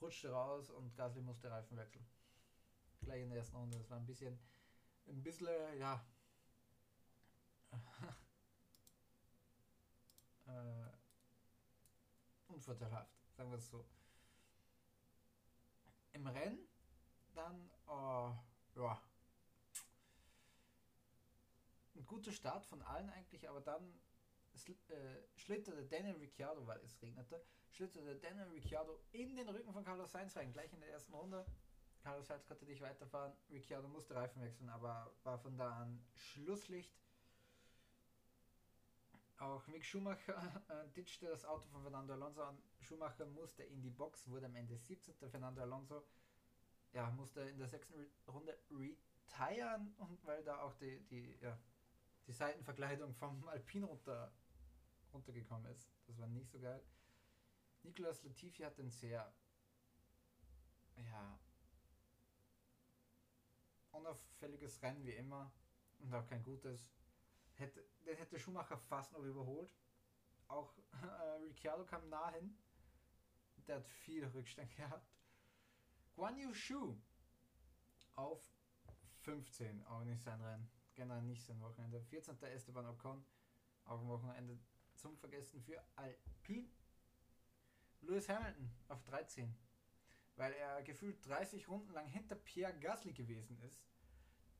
rutschte 0.00 0.30
raus 0.30 0.70
und 0.70 0.94
Gasly 0.96 1.20
musste 1.22 1.50
Reifen 1.50 1.76
wechseln. 1.76 2.06
Gleich 3.00 3.22
in 3.22 3.28
der 3.28 3.38
ersten 3.38 3.56
Runde. 3.56 3.78
Das 3.78 3.90
war 3.90 3.98
ein 3.98 4.06
bisschen, 4.06 4.38
ein 5.06 5.22
bisschen, 5.22 5.78
ja, 5.78 6.04
äh, 10.46 10.87
unvorteilhaft, 12.48 13.12
sagen 13.36 13.50
wir 13.50 13.58
es 13.58 13.68
so. 13.68 13.84
Im 16.12 16.26
Rennen 16.26 16.66
dann, 17.34 17.70
äh, 17.86 18.80
ja, 18.80 19.00
ein 21.94 22.06
guter 22.06 22.32
Start 22.32 22.64
von 22.66 22.82
allen 22.82 23.10
eigentlich, 23.10 23.48
aber 23.48 23.60
dann 23.60 23.92
äh, 24.88 25.38
schlitterte 25.38 25.84
Daniel 25.84 26.16
Ricciardo, 26.16 26.66
weil 26.66 26.80
es 26.80 27.00
regnete, 27.00 27.44
schlitterte 27.70 28.16
Daniel 28.16 28.48
Ricciardo 28.48 29.00
in 29.12 29.36
den 29.36 29.48
Rücken 29.48 29.72
von 29.72 29.84
Carlos 29.84 30.10
Sainz 30.10 30.36
rein, 30.36 30.52
gleich 30.52 30.72
in 30.72 30.80
der 30.80 30.90
ersten 30.90 31.14
Runde. 31.14 31.44
Carlos 32.02 32.26
Sainz 32.26 32.46
konnte 32.46 32.64
nicht 32.64 32.80
weiterfahren, 32.80 33.32
Ricciardo 33.50 33.88
musste 33.88 34.14
Reifen 34.14 34.42
wechseln, 34.42 34.68
aber 34.70 35.12
war 35.24 35.38
von 35.38 35.56
da 35.56 35.82
an 35.82 36.04
Schlusslicht. 36.14 36.92
Auch 39.38 39.66
Mick 39.68 39.84
Schumacher 39.84 40.62
äh, 40.68 40.88
ditchte 40.96 41.26
das 41.26 41.44
Auto 41.44 41.68
von 41.68 41.82
Fernando 41.82 42.12
Alonso 42.14 42.42
an. 42.42 42.58
Schumacher 42.80 43.24
musste 43.26 43.62
in 43.62 43.80
die 43.80 43.90
Box, 43.90 44.28
wurde 44.28 44.46
am 44.46 44.54
Ende 44.56 44.76
17. 44.76 45.14
Fernando 45.30 45.62
Alonso 45.62 46.04
ja, 46.92 47.10
musste 47.10 47.42
in 47.42 47.58
der 47.58 47.68
sechsten 47.68 47.94
Runde 48.26 48.58
retiren 48.70 49.94
und 49.98 50.24
weil 50.26 50.42
da 50.42 50.60
auch 50.62 50.74
die, 50.74 51.00
die, 51.04 51.38
ja, 51.40 51.56
die 52.26 52.32
Seitenverkleidung 52.32 53.14
vom 53.14 53.46
Alpin 53.48 53.84
runter, 53.84 54.32
runtergekommen 55.12 55.70
ist. 55.70 55.88
Das 56.06 56.18
war 56.18 56.26
nicht 56.26 56.50
so 56.50 56.58
geil. 56.58 56.82
Nicolas 57.82 58.24
Latifi 58.24 58.62
hat 58.62 58.78
ein 58.78 58.90
sehr 58.90 59.32
ja, 60.96 61.38
unauffälliges 63.92 64.82
Rennen 64.82 65.04
wie 65.06 65.12
immer 65.12 65.52
und 66.00 66.12
auch 66.12 66.26
kein 66.26 66.42
gutes 66.42 66.90
hätte, 67.58 67.84
den 68.06 68.16
hätte 68.16 68.38
Schumacher 68.38 68.78
fast 68.78 69.12
noch 69.12 69.22
überholt. 69.22 69.74
Auch 70.48 70.72
äh, 71.02 71.42
Ricciardo 71.42 71.84
kam 71.84 72.08
nah 72.08 72.30
hin. 72.32 72.56
Der 73.66 73.76
hat 73.76 73.86
viel 73.86 74.24
Rückstand 74.26 74.70
gehabt. 74.76 75.12
Guan 76.14 76.38
Yu 76.38 76.52
Shu 76.54 76.96
auf 78.14 78.42
15, 79.20 79.84
auch 79.86 80.04
nicht 80.04 80.22
sein 80.22 80.40
Rennen. 80.40 80.70
Generell 80.94 81.22
nicht 81.22 81.44
sein 81.44 81.60
Wochenende. 81.60 82.00
14. 82.00 82.42
Esteban 82.42 82.86
Ocon, 82.86 83.24
auch 83.84 84.00
ein 84.00 84.08
Wochenende 84.08 84.58
zum 84.94 85.16
Vergessen 85.16 85.62
für 85.62 85.82
Alpine. 85.94 86.68
Lewis 88.00 88.28
Hamilton 88.28 88.70
auf 88.88 89.02
13, 89.04 89.54
weil 90.36 90.52
er 90.52 90.82
gefühlt 90.82 91.24
30 91.26 91.68
Runden 91.68 91.92
lang 91.92 92.06
hinter 92.06 92.36
Pierre 92.36 92.78
Gasly 92.78 93.12
gewesen 93.12 93.60
ist, 93.62 93.82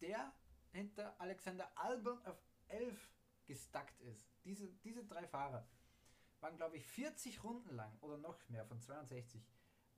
der 0.00 0.32
hinter 0.72 1.20
Alexander 1.20 1.70
Albon 1.76 2.24
auf 2.26 2.47
11 2.68 3.11
gestackt 3.46 4.00
ist. 4.00 4.31
Diese, 4.44 4.68
diese 4.85 5.04
drei 5.04 5.26
Fahrer 5.26 5.66
waren, 6.40 6.57
glaube 6.57 6.76
ich, 6.76 6.87
40 6.87 7.42
Runden 7.42 7.74
lang 7.74 7.96
oder 8.00 8.18
noch 8.18 8.48
mehr 8.48 8.64
von 8.64 8.81
62 8.81 9.44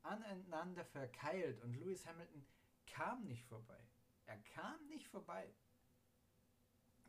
aneinander 0.02 0.85
verkeilt 0.85 1.61
und 1.61 1.74
Lewis 1.74 2.06
Hamilton 2.06 2.46
kam 2.87 3.24
nicht 3.24 3.44
vorbei. 3.46 3.78
Er 4.26 4.38
kam 4.38 4.87
nicht 4.87 5.09
vorbei. 5.09 5.52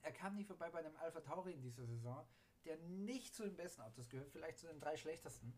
Er 0.02 0.12
kam 0.12 0.36
nicht 0.36 0.48
vorbei 0.48 0.70
bei 0.70 0.80
einem 0.80 0.96
Alpha 0.98 1.22
Tauri 1.22 1.54
in 1.54 1.62
dieser 1.62 1.86
Saison, 1.86 2.28
der 2.66 2.78
nicht 2.78 3.36
zu 3.36 3.44
den 3.44 3.56
besten 3.56 3.82
Autos 3.82 4.10
gehört, 4.10 4.32
vielleicht 4.32 4.60
zu 4.60 4.68
den 4.68 4.80
drei 4.80 4.98
schlechtesten 4.98 5.54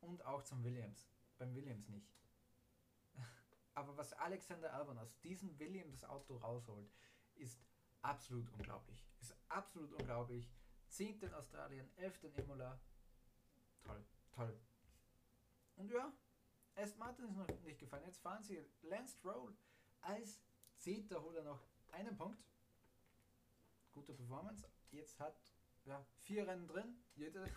und 0.00 0.24
auch 0.24 0.42
zum 0.42 0.62
Williams. 0.64 1.08
Beim 1.38 1.54
Williams 1.54 1.88
nicht. 1.88 2.08
Aber 3.74 3.96
was 3.96 4.12
Alexander 4.12 4.72
Albon 4.72 4.98
aus 4.98 5.18
diesem 5.20 5.58
Williams 5.58 6.04
Auto 6.04 6.36
rausholt, 6.36 6.90
ist 7.34 7.60
absolut 8.02 8.48
unglaublich. 8.50 9.04
Ist 9.20 9.34
absolut 9.50 9.92
unglaublich. 9.92 10.48
10. 10.88 11.20
in 11.20 11.34
Australien, 11.34 11.88
11. 11.96 12.24
in 12.24 12.34
Imola. 12.34 12.80
Toll, 13.84 14.04
toll. 14.32 14.60
Und 15.76 15.90
ja, 15.90 16.12
Aston 16.74 16.98
Martin 16.98 17.24
ist 17.26 17.36
noch 17.36 17.46
nicht 17.62 17.78
gefallen. 17.78 18.04
Jetzt 18.04 18.20
fahren 18.20 18.42
sie 18.42 18.64
Lance 18.82 19.16
Stroll 19.16 19.54
als 20.00 20.40
10. 20.78 21.08
holt 21.10 21.36
er 21.36 21.44
noch 21.44 21.62
einen 21.92 22.16
Punkt. 22.16 22.42
Gute 23.92 24.14
Performance. 24.14 24.68
Jetzt 24.90 25.20
hat 25.20 25.36
ja, 25.84 26.04
vier 26.22 26.46
Rennen 26.46 26.66
drin. 26.66 26.96
Jede, 27.14 27.50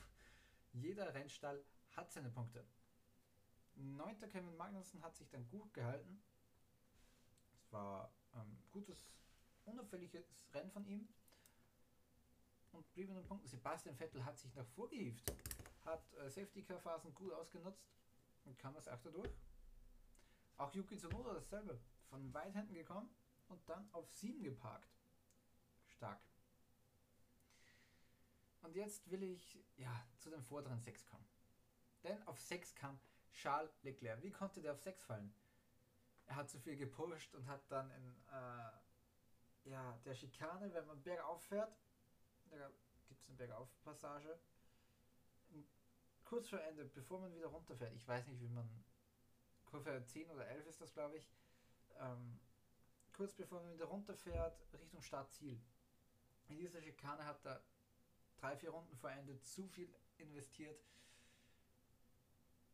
jeder 0.73 1.13
Rennstall 1.13 1.63
hat 1.91 2.11
seine 2.11 2.29
Punkte. 2.29 2.65
9. 3.75 4.19
Kevin 4.29 4.55
Magnussen 4.55 5.01
hat 5.01 5.15
sich 5.15 5.29
dann 5.29 5.47
gut 5.49 5.73
gehalten. 5.73 6.21
Es 7.55 7.71
war 7.71 8.13
ähm, 8.35 8.57
gutes 8.71 9.09
unauffälliges 9.65 10.35
Rennen 10.53 10.71
von 10.71 10.85
ihm 10.85 11.07
und 12.73 12.91
blieb 12.93 13.09
in 13.09 13.15
den 13.15 13.25
Punkten. 13.25 13.47
Sebastian 13.47 13.95
Vettel 13.95 14.23
hat 14.25 14.37
sich 14.37 14.53
nach 14.55 14.65
vorgehieft, 14.67 15.23
hat 15.85 16.13
äh, 16.13 16.29
Safety 16.29 16.63
Car 16.63 16.79
Phasen 16.79 17.13
gut 17.13 17.33
ausgenutzt 17.33 17.87
und 18.45 18.57
kam 18.57 18.75
als 18.75 18.87
Achter 18.87 19.11
durch. 19.11 19.31
Auch 20.57 20.73
Yuki 20.73 20.97
Tsunoda 20.97 21.33
dasselbe, 21.33 21.79
von 22.09 22.33
weit 22.33 22.53
hinten 22.53 22.73
gekommen 22.73 23.09
und 23.47 23.67
dann 23.69 23.87
auf 23.91 24.09
7 24.11 24.43
geparkt. 24.43 24.89
Stark. 25.87 26.19
Und 28.61 28.75
jetzt 28.75 29.09
will 29.09 29.23
ich 29.23 29.59
ja 29.77 30.05
zu 30.19 30.29
den 30.29 30.41
vorderen 30.43 30.79
6 30.79 31.05
kommen. 31.05 31.25
Denn 32.03 32.21
auf 32.27 32.39
6 32.39 32.75
kam 32.75 32.99
Charles 33.31 33.83
Leclerc. 33.83 34.21
Wie 34.21 34.31
konnte 34.31 34.61
der 34.61 34.73
auf 34.73 34.81
6 34.81 35.03
fallen? 35.03 35.33
Er 36.27 36.35
hat 36.37 36.49
zu 36.49 36.59
viel 36.59 36.77
gepusht 36.77 37.35
und 37.35 37.47
hat 37.47 37.69
dann 37.69 37.89
in 37.91 38.15
äh, 38.31 39.69
ja, 39.69 39.97
der 40.05 40.13
Schikane, 40.13 40.73
wenn 40.73 40.85
man 40.85 41.01
bergauf 41.01 41.43
fährt, 41.43 41.75
da 42.57 42.69
gibt 43.07 43.21
es 43.21 43.29
eine 43.29 43.37
Bergauf-Passage. 43.37 44.39
Kurz 46.25 46.49
vor 46.49 46.61
Ende, 46.61 46.85
bevor 46.85 47.19
man 47.19 47.33
wieder 47.35 47.47
runterfährt, 47.47 47.93
ich 47.93 48.07
weiß 48.07 48.27
nicht, 48.27 48.41
wie 48.41 48.47
man, 48.47 48.67
Kurve 49.65 50.03
10 50.03 50.29
oder 50.31 50.47
11 50.47 50.67
ist 50.67 50.81
das, 50.81 50.93
glaube 50.93 51.17
ich, 51.17 51.29
ähm, 51.99 52.39
kurz 53.11 53.33
bevor 53.33 53.61
man 53.61 53.73
wieder 53.73 53.85
runterfährt, 53.85 54.57
Richtung 54.73 55.01
Startziel. 55.01 55.59
In 56.47 56.57
dieser 56.57 56.81
Schikane 56.81 57.25
hat 57.25 57.45
er 57.45 57.63
drei, 58.37 58.55
vier 58.57 58.71
Runden 58.71 58.95
vor 58.97 59.11
Ende 59.11 59.39
zu 59.41 59.67
viel 59.67 59.93
investiert, 60.17 60.83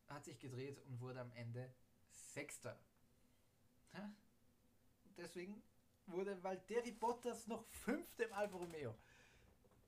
hat 0.07 0.25
sich 0.25 0.39
gedreht 0.39 0.79
und 0.85 0.99
wurde 0.99 1.21
am 1.21 1.31
Ende 1.33 1.73
Sechster. 2.09 2.79
Deswegen 5.17 5.61
wurde 6.07 6.41
Valtteri 6.43 6.91
Bottas 6.91 7.47
noch 7.47 7.65
Fünfter 7.65 8.25
im 8.25 8.33
Alfa 8.33 8.57
Romeo. 8.57 8.95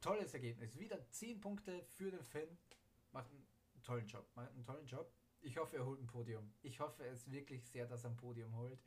Tolles 0.01 0.33
Ergebnis. 0.33 0.77
Wieder 0.79 1.09
10 1.11 1.39
Punkte 1.39 1.83
für 1.83 2.09
den 2.09 2.23
Finn. 2.23 2.57
Macht 3.11 3.29
einen 3.29 3.47
tollen 3.83 4.07
Job. 4.07 4.27
Macht 4.35 4.49
einen 4.49 4.65
tollen 4.65 4.87
Job. 4.87 5.13
Ich 5.41 5.57
hoffe, 5.57 5.77
er 5.77 5.85
holt 5.85 6.01
ein 6.01 6.07
Podium. 6.07 6.53
Ich 6.63 6.79
hoffe 6.79 7.05
es 7.05 7.29
wirklich 7.29 7.63
sehr, 7.67 7.85
dass 7.85 8.03
er 8.03 8.09
ein 8.09 8.17
Podium 8.17 8.55
holt. 8.55 8.83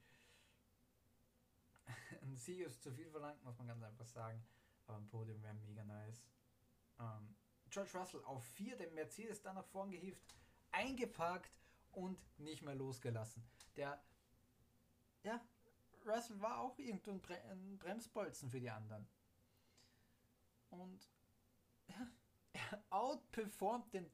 ein 2.22 2.37
Sieg 2.37 2.61
ist 2.61 2.83
zu 2.83 2.92
viel 2.92 3.09
verlangt, 3.11 3.42
muss 3.44 3.57
man 3.59 3.68
ganz 3.68 3.83
einfach 3.83 4.07
sagen. 4.07 4.44
Aber 4.87 4.98
ein 4.98 5.09
Podium 5.09 5.40
wäre 5.42 5.55
mega 5.55 5.85
nice. 5.85 6.24
Ähm, 6.98 7.37
George 7.70 7.96
Russell 7.98 8.24
auf 8.24 8.44
4, 8.44 8.77
den 8.77 8.94
Mercedes 8.94 9.40
dann 9.40 9.55
nach 9.55 9.66
vorn 9.66 9.90
gehievt, 9.90 10.37
eingeparkt 10.72 11.50
und 11.92 12.18
nicht 12.38 12.62
mehr 12.62 12.74
losgelassen. 12.74 13.44
Der, 13.77 14.03
ja, 15.22 15.40
Russell 16.05 16.40
war 16.40 16.61
auch 16.61 16.79
irgendwo 16.79 17.12
ein, 17.12 17.20
Bre 17.20 17.40
ein 17.50 17.79
Bremsbolzen 17.79 18.50
für 18.50 18.61
die 18.61 18.70
anderen. 18.70 19.09
Und 20.80 21.08
er 22.52 22.84
outperformt 22.90 23.92
den 23.94 24.10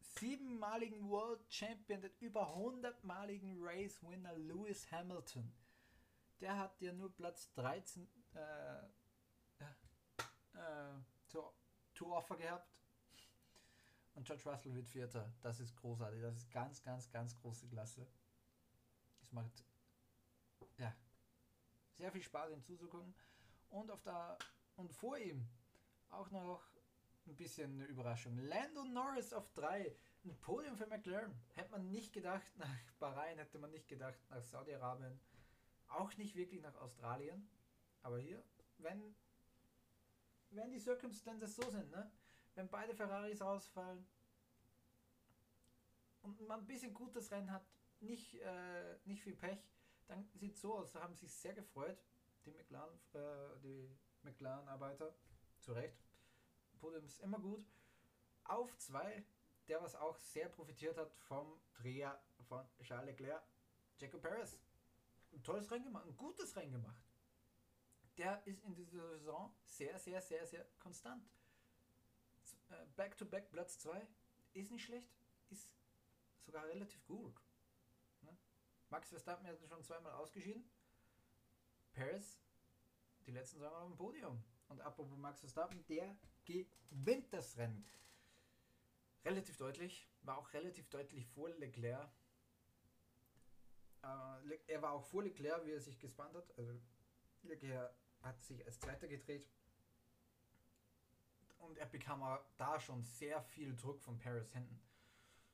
siebenmaligen 0.00 1.08
World 1.08 1.40
Champion, 1.52 2.00
den 2.00 2.12
über 2.20 2.54
100-maligen 2.56 3.56
Race-Winner 3.60 4.34
Lewis 4.34 4.90
Hamilton. 4.90 5.52
Der 6.40 6.58
hat 6.58 6.80
ja 6.80 6.92
nur 6.92 7.14
Platz 7.14 7.52
13 7.54 8.08
äh, 8.34 8.84
äh, 10.54 11.00
zu, 11.26 11.42
zu 11.92 12.12
offer 12.12 12.36
gehabt. 12.36 12.70
Und 14.14 14.26
George 14.26 14.48
Russell 14.48 14.74
wird 14.74 14.86
Vierter. 14.86 15.32
Das 15.42 15.58
ist 15.58 15.74
großartig. 15.76 16.22
Das 16.22 16.36
ist 16.36 16.50
ganz, 16.50 16.82
ganz, 16.82 17.10
ganz 17.10 17.34
große 17.36 17.66
Klasse. 17.66 18.06
Es 19.22 19.32
macht 19.32 19.64
ja, 20.78 20.94
sehr 21.96 22.12
viel 22.12 22.22
Spaß, 22.22 22.52
ihm 22.52 22.62
zuzugucken. 22.62 23.14
Und, 23.70 23.90
auf 23.90 24.02
der, 24.02 24.38
und 24.76 24.92
vor 24.92 25.18
ihm 25.18 25.48
auch 26.18 26.30
noch 26.30 26.62
ein 27.26 27.36
bisschen 27.36 27.72
eine 27.72 27.84
Überraschung. 27.86 28.36
Lando 28.38 28.84
Norris 28.84 29.32
auf 29.32 29.50
3. 29.54 29.94
Ein 30.24 30.40
Podium 30.40 30.76
für 30.76 30.86
McLaren. 30.86 31.34
Hätte 31.54 31.70
man 31.72 31.90
nicht 31.90 32.12
gedacht, 32.12 32.46
nach 32.56 32.68
Bahrain 32.98 33.38
hätte 33.38 33.58
man 33.58 33.70
nicht 33.70 33.88
gedacht, 33.88 34.18
nach 34.30 34.42
Saudi-Arabien. 34.42 35.18
Auch 35.88 36.16
nicht 36.16 36.34
wirklich 36.34 36.62
nach 36.62 36.74
Australien. 36.76 37.48
Aber 38.02 38.18
hier, 38.18 38.42
wenn, 38.78 39.14
wenn 40.50 40.70
die 40.70 40.80
Circumstances 40.80 41.56
so 41.56 41.70
sind, 41.70 41.90
ne? 41.90 42.10
wenn 42.54 42.68
beide 42.68 42.94
Ferraris 42.94 43.40
ausfallen 43.42 44.06
und 46.22 46.40
man 46.46 46.60
ein 46.60 46.66
bisschen 46.66 46.92
gutes 46.94 47.30
Rennen 47.30 47.50
hat, 47.50 47.66
nicht, 48.00 48.34
äh, 48.34 48.98
nicht 49.04 49.22
viel 49.22 49.36
Pech, 49.36 49.58
dann 50.06 50.28
sieht 50.34 50.58
so 50.58 50.74
aus. 50.74 50.92
Da 50.92 51.02
haben 51.02 51.14
sich 51.14 51.32
sehr 51.32 51.54
gefreut, 51.54 51.98
die 52.44 52.50
McLaren, 52.50 52.98
äh, 53.14 53.60
die 53.62 53.96
McLaren-Arbeiter. 54.22 55.14
Zu 55.60 55.72
Recht. 55.72 56.03
Podium 56.78 57.04
ist 57.04 57.20
immer 57.20 57.38
gut. 57.38 57.66
Auf 58.44 58.76
zwei, 58.78 59.24
der 59.68 59.82
was 59.82 59.94
auch 59.94 60.18
sehr 60.18 60.48
profitiert 60.48 60.96
hat 60.96 61.12
vom 61.14 61.60
Dreher 61.74 62.22
von 62.48 62.66
Charles 62.82 63.06
Leclerc, 63.06 63.42
Jacob 63.98 64.22
Perez. 64.22 64.58
Ein 65.32 65.42
tolles 65.42 65.70
Rennen 65.70 65.84
gemacht, 65.84 66.06
ein 66.06 66.16
gutes 66.16 66.54
Rennen 66.56 66.72
gemacht. 66.72 67.02
Der 68.16 68.46
ist 68.46 68.62
in 68.64 68.74
dieser 68.74 69.08
Saison 69.08 69.52
sehr, 69.64 69.98
sehr, 69.98 70.20
sehr, 70.20 70.46
sehr 70.46 70.64
konstant. 70.78 71.28
Back-to-back 72.96 73.44
-back 73.44 73.50
Platz 73.50 73.78
2 73.80 74.06
ist 74.52 74.70
nicht 74.70 74.84
schlecht, 74.84 75.10
ist 75.50 75.72
sogar 76.40 76.66
relativ 76.66 77.04
gut. 77.06 77.40
Ne? 78.22 78.36
Max 78.90 79.08
Verstappen 79.08 79.46
hat 79.46 79.58
schon 79.68 79.82
zweimal 79.82 80.12
ausgeschieden. 80.12 80.70
Paris 81.92 82.38
die 83.26 83.32
letzten 83.32 83.58
zwei 83.58 83.70
Mal 83.70 83.82
auf 83.82 83.88
dem 83.88 83.96
Podium. 83.96 84.44
Und 84.68 84.80
apropos 84.80 85.16
Max 85.18 85.40
Verstappen, 85.40 85.84
der 85.86 86.16
gewinnt 86.44 87.32
das 87.32 87.56
Rennen. 87.56 87.84
Relativ 89.24 89.56
deutlich, 89.56 90.08
war 90.22 90.38
auch 90.38 90.52
relativ 90.52 90.88
deutlich 90.90 91.26
vor 91.26 91.48
Leclerc. 91.50 92.10
Äh, 94.02 94.58
er 94.66 94.82
war 94.82 94.92
auch 94.92 95.04
vor 95.04 95.22
Leclerc, 95.22 95.64
wie 95.64 95.72
er 95.72 95.80
sich 95.80 95.98
gespannt 95.98 96.34
hat. 96.34 96.58
Also 96.58 96.78
Leclerc 97.42 97.94
hat 98.22 98.42
sich 98.42 98.64
als 98.66 98.78
Zweiter 98.78 99.08
gedreht. 99.08 99.48
Und 101.58 101.78
er 101.78 101.86
bekam 101.86 102.20
da 102.58 102.78
schon 102.78 103.02
sehr 103.02 103.40
viel 103.42 103.74
Druck 103.74 104.00
von 104.02 104.18
Paris 104.18 104.52
hinten. 104.52 104.78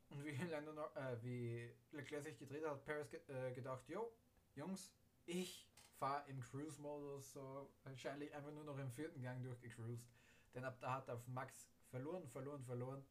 Und 0.09 0.25
wie, 0.25 0.33
Lando, 0.51 0.73
äh, 0.97 1.23
wie 1.23 1.73
Leclerc 1.93 2.25
sich 2.25 2.37
gedreht 2.37 2.65
hat, 2.65 2.73
hat 2.73 2.85
Paris 2.85 3.11
ge 3.11 3.21
äh, 3.29 3.53
gedacht, 3.53 3.89
jo, 3.89 4.13
Jungs, 4.57 4.93
ich 5.27 5.71
fahre 5.99 6.29
im 6.29 6.41
Cruise-Modus 6.41 7.33
so 7.33 7.71
wahrscheinlich 7.85 8.35
einfach 8.35 8.51
nur 8.51 8.65
noch 8.65 8.79
im 8.79 8.91
vierten 8.91 9.23
Gang 9.23 9.43
durchgecruised. 9.45 10.09
Denn 10.55 10.65
ab 10.65 10.79
da 10.81 10.95
hat 10.95 11.09
er 11.09 11.23
Max 11.27 11.71
verloren, 11.89 12.27
verloren, 12.29 12.65
verloren. 12.65 13.05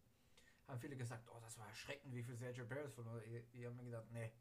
Haben 0.67 0.79
viele 0.79 0.95
gesagt, 0.95 1.27
oh, 1.29 1.39
das 1.41 1.57
war 1.57 1.67
erschreckend, 1.67 2.13
wie 2.13 2.23
viel 2.23 2.35
Sergio 2.35 2.65
Perez 2.65 2.93
verloren. 2.93 3.21
Ich, 3.25 3.43
ich 3.53 3.65
habe 3.65 3.75
mir 3.75 3.85
gedacht, 3.85 4.11
nee, 4.11 4.31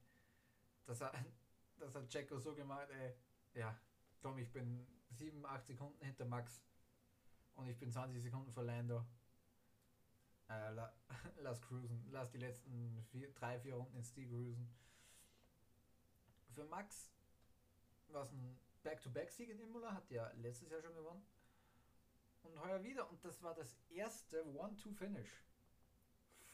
das 0.84 1.00
hat, 1.00 1.14
das 1.78 1.94
hat 1.94 2.08
Checo 2.08 2.38
so 2.38 2.54
gemacht, 2.54 2.88
ey, 2.90 3.14
ja, 3.54 3.78
Tom, 4.20 4.38
ich 4.38 4.52
bin 4.52 4.86
7, 5.10 5.44
8 5.44 5.66
Sekunden 5.66 6.04
hinter 6.04 6.24
Max 6.24 6.62
und 7.54 7.68
ich 7.68 7.78
bin 7.78 7.90
20 7.90 8.22
Sekunden 8.22 8.52
vor 8.52 8.64
Lando. 8.64 9.06
Äh, 10.48 10.70
la, 10.70 10.92
lass 11.38 11.60
cruisen, 11.62 12.06
lass 12.10 12.30
die 12.30 12.38
letzten 12.38 13.06
3, 13.34 13.60
4 13.60 13.74
Runden 13.74 13.96
ins 13.96 14.08
Stil 14.08 14.28
cruisen. 14.28 14.68
Für 16.50 16.64
Max 16.64 17.10
war 18.08 18.22
es 18.22 18.32
ein 18.32 18.58
Back-to-Back-Sieg 18.82 19.50
in 19.50 19.60
Imola, 19.60 19.94
hat 19.94 20.10
ja 20.10 20.30
letztes 20.36 20.70
Jahr 20.70 20.80
schon 20.80 20.94
gewonnen. 20.94 21.24
Und 22.42 22.60
heuer 22.60 22.82
wieder. 22.82 23.08
Und 23.10 23.24
das 23.24 23.42
war 23.42 23.54
das 23.54 23.74
erste 23.90 24.44
One-Two-Finish 24.54 25.44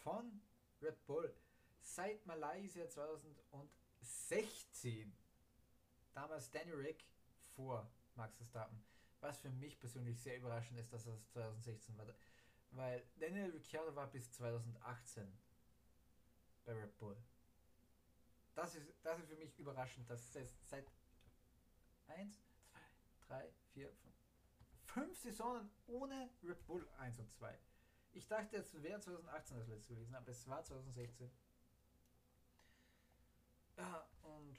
von 0.02 0.40
Red 0.82 1.06
Bull 1.06 1.32
seit 1.80 2.26
Malaysia 2.26 2.88
2016. 2.88 5.12
Damals 6.12 6.50
Danny 6.50 6.72
Rick 6.72 7.04
vor 7.54 7.88
Max 8.16 8.36
Verstappen. 8.36 8.82
Was 9.20 9.40
für 9.40 9.50
mich 9.50 9.78
persönlich 9.78 10.20
sehr 10.20 10.36
überraschend 10.36 10.78
ist, 10.78 10.92
dass 10.92 11.04
das 11.04 11.24
2016 11.32 11.96
war. 11.96 12.06
Weil 12.72 13.04
Daniel 13.18 13.50
Ricciardo 13.50 13.94
war 13.94 14.08
bis 14.08 14.30
2018 14.32 15.26
bei 16.64 16.72
Red 16.72 16.98
Bull. 16.98 17.16
Das 18.54 18.74
ist, 18.74 18.86
das 19.02 19.18
ist 19.20 19.28
für 19.28 19.36
mich 19.36 19.58
überraschend, 19.58 20.08
dass 20.08 20.34
es 20.34 20.54
seit 20.66 20.86
1, 22.08 22.40
2, 23.26 23.28
3, 23.28 23.48
4, 23.74 23.88
5, 23.88 24.13
5 24.94 25.18
Saisonen 25.18 25.68
ohne 25.88 26.30
Red 26.44 26.64
Bull 26.66 26.88
1 26.98 27.18
und 27.18 27.28
2. 27.32 27.58
Ich 28.12 28.28
dachte, 28.28 28.58
es 28.58 28.80
wäre 28.80 29.00
2018 29.00 29.58
das 29.58 29.66
letzte 29.66 29.94
gewesen, 29.94 30.14
aber 30.14 30.28
es 30.28 30.48
war 30.48 30.62
2016. 30.62 31.28
Ja, 33.76 34.08
und 34.22 34.56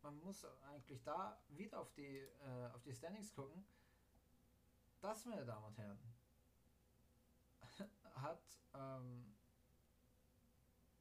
man 0.00 0.18
muss 0.20 0.46
eigentlich 0.62 1.02
da 1.02 1.38
wieder 1.48 1.80
auf 1.80 1.92
die, 1.92 2.16
äh, 2.16 2.70
auf 2.72 2.82
die 2.82 2.94
Standings 2.94 3.34
gucken. 3.34 3.62
Das, 5.02 5.26
meine 5.26 5.44
Damen 5.44 5.66
und 5.66 5.76
Herren, 5.76 5.98
hat 8.14 8.42
ähm, 8.72 9.34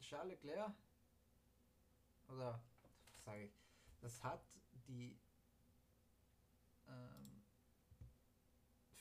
Charles 0.01 0.31
Leclerc, 0.31 0.73
oder 2.27 2.61
sage 3.23 3.45
ich, 3.45 3.53
das 4.01 4.21
hat 4.21 4.43
die 4.89 5.17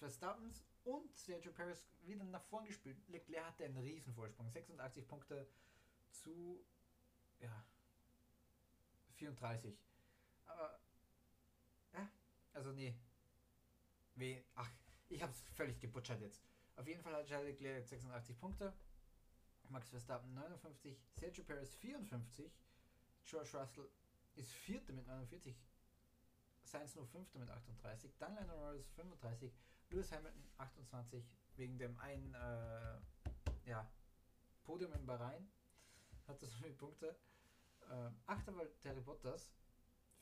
Verstappens 0.00 0.64
und 0.84 1.14
Sergio 1.14 1.52
Perez 1.52 1.86
wieder 2.02 2.24
nach 2.24 2.42
vorn 2.44 2.64
gespielt. 2.64 2.96
Leclerc 3.08 3.44
hatte 3.46 3.64
einen 3.64 3.76
riesen 3.76 4.14
Vorsprung, 4.14 4.50
86 4.50 5.06
Punkte 5.06 5.46
zu 6.10 6.64
ja, 7.38 7.64
34. 9.16 9.78
Aber 10.46 10.80
ja, 11.92 12.10
also 12.54 12.72
nee. 12.72 12.94
Wie, 14.14 14.42
ach, 14.54 14.70
ich 15.10 15.22
hab's 15.22 15.42
völlig 15.54 15.78
gebutschert 15.78 16.20
jetzt. 16.22 16.42
Auf 16.76 16.86
jeden 16.86 17.02
Fall 17.02 17.14
hat 17.14 17.26
Charles 17.26 17.48
Leclerc 17.48 17.86
86 17.86 18.38
Punkte, 18.38 18.72
Max 19.68 19.90
Verstappen 19.90 20.32
59, 20.32 20.98
Sergio 21.14 21.44
Perez 21.44 21.74
54, 21.74 22.50
George 23.26 23.50
Russell 23.58 23.90
ist 24.34 24.50
Vierter 24.50 24.94
mit 24.94 25.06
49, 25.06 25.54
Sainz 26.64 26.94
nur 26.94 27.06
Fünfter 27.06 27.38
mit 27.38 27.50
38, 27.50 28.16
dann 28.18 28.34
Lando 28.34 28.56
Norris 28.56 28.88
35, 28.96 29.52
Lewis 29.90 30.12
Hamilton 30.12 30.44
28 30.58 31.24
wegen 31.56 31.78
dem 31.78 31.98
einen 31.98 32.34
äh, 32.34 33.68
ja, 33.68 33.90
Podium 34.62 34.92
in 34.92 35.04
Bahrain 35.04 35.50
hat 36.26 36.40
das 36.40 36.50
so 36.50 36.58
viele 36.58 36.74
Punkte. 36.74 37.18
Äh, 37.88 38.10
Achter 38.26 38.54
war 38.56 38.64
Terry 38.80 39.00
Bottas, 39.00 39.52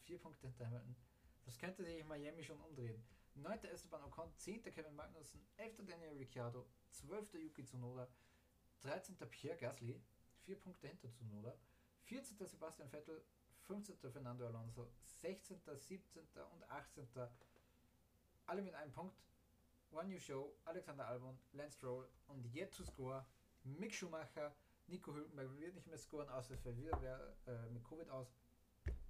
vier 0.04 0.18
Punkte 0.18 0.46
hinter 0.46 0.66
Hamilton. 0.66 0.96
Das 1.44 1.59
könnte 1.59 1.85
sich 1.85 1.98
in 1.98 2.09
Miami 2.09 2.42
schon 2.42 2.61
umdrehen. 2.61 3.04
9. 3.35 3.64
Esteban 3.64 4.02
Ocon, 4.04 4.35
10. 4.37 4.62
Kevin 4.62 4.94
Magnussen, 4.94 5.46
11. 5.57 5.85
Daniel 5.87 6.16
Ricciardo, 6.16 6.66
12. 6.90 7.35
Yuki 7.35 7.64
Tsunoda, 7.64 8.09
13. 8.81 9.16
Pierre 9.31 9.59
Gasly, 9.59 10.02
4 10.44 10.59
Punkte 10.61 10.88
hinter 10.88 11.11
Tsunoda, 11.11 11.54
14. 12.04 12.38
Sebastian 12.46 12.88
Vettel, 12.88 13.22
15. 13.66 13.98
Fernando 14.11 14.46
Alonso, 14.46 14.90
16., 15.20 15.61
17. 15.74 16.22
und 16.52 16.70
18. 16.70 17.07
Alle 18.46 18.62
mit 18.62 18.74
einem 18.74 18.92
Punkt. 18.92 19.20
One 19.90 20.09
New 20.09 20.18
Show, 20.18 20.53
Alexander 20.66 21.07
Albon, 21.07 21.38
Lance 21.53 21.77
Stroll 21.77 22.09
und 22.29 22.44
yet 22.55 22.72
to 22.72 22.85
score 22.85 23.24
Mick 23.64 23.94
Schumacher, 23.94 24.55
Nico 24.87 25.12
Hülkenberg 25.14 25.59
wird 25.59 25.74
nicht 25.74 25.87
mehr 25.87 25.98
scoren, 25.98 26.29
außer 26.29 26.57
für 26.57 26.77
wer 26.77 27.37
äh, 27.46 27.68
mit 27.70 27.85
Covid 27.85 28.09
aus 28.11 28.35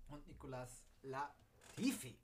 und 0.08 0.26
Nicolas 0.26 0.84
Latifi. 1.02 2.18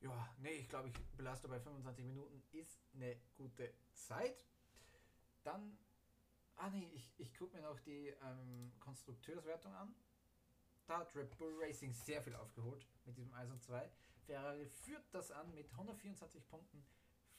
Ja, 0.00 0.34
nee, 0.38 0.52
ich 0.54 0.68
glaube, 0.68 0.88
ich 0.88 0.94
belaste 1.16 1.48
bei 1.48 1.60
25 1.60 2.04
Minuten. 2.04 2.42
Ist 2.52 2.80
eine 2.94 3.16
gute 3.36 3.72
Zeit. 3.92 4.44
Dann, 5.42 5.78
ah 6.56 6.70
nee, 6.70 6.90
ich, 6.94 7.12
ich 7.18 7.34
gucke 7.34 7.56
mir 7.56 7.62
noch 7.62 7.78
die 7.80 8.08
ähm, 8.22 8.72
Konstrukteurswertung 8.80 9.74
an. 9.74 9.94
Da 10.86 10.98
hat 10.98 11.14
Red 11.16 11.36
Bull 11.38 11.54
Racing 11.60 11.92
sehr 11.92 12.22
viel 12.22 12.34
aufgeholt 12.36 12.86
mit 13.04 13.16
diesem 13.16 13.32
1 13.34 13.50
und 13.50 13.62
2. 13.62 13.90
Ferrari 14.26 14.66
führt 14.66 15.04
das 15.12 15.30
an 15.30 15.52
mit 15.54 15.70
124 15.72 16.46
Punkten 16.48 16.84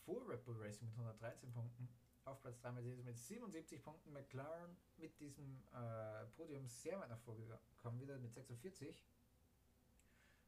vor 0.08 0.26
Red 0.26 0.46
Bull 0.46 0.56
Racing 0.56 0.88
mit 0.88 0.98
113 0.98 1.52
Punkten. 1.52 1.89
Auf 2.24 2.41
Platz 2.41 2.62
3 2.62 2.72
Mercedes 2.72 3.04
mit 3.04 3.17
77 3.17 3.84
Punkten. 3.84 4.13
McLaren 4.13 4.78
mit 4.96 5.20
diesem 5.20 5.62
äh, 5.74 6.26
Podium 6.38 6.65
sehr 6.65 6.98
weit 6.98 7.10
nach 7.10 7.20
vorne 7.20 7.46
gekommen, 7.46 8.00
wieder 8.00 8.17
mit 8.17 8.32
46. 8.32 9.06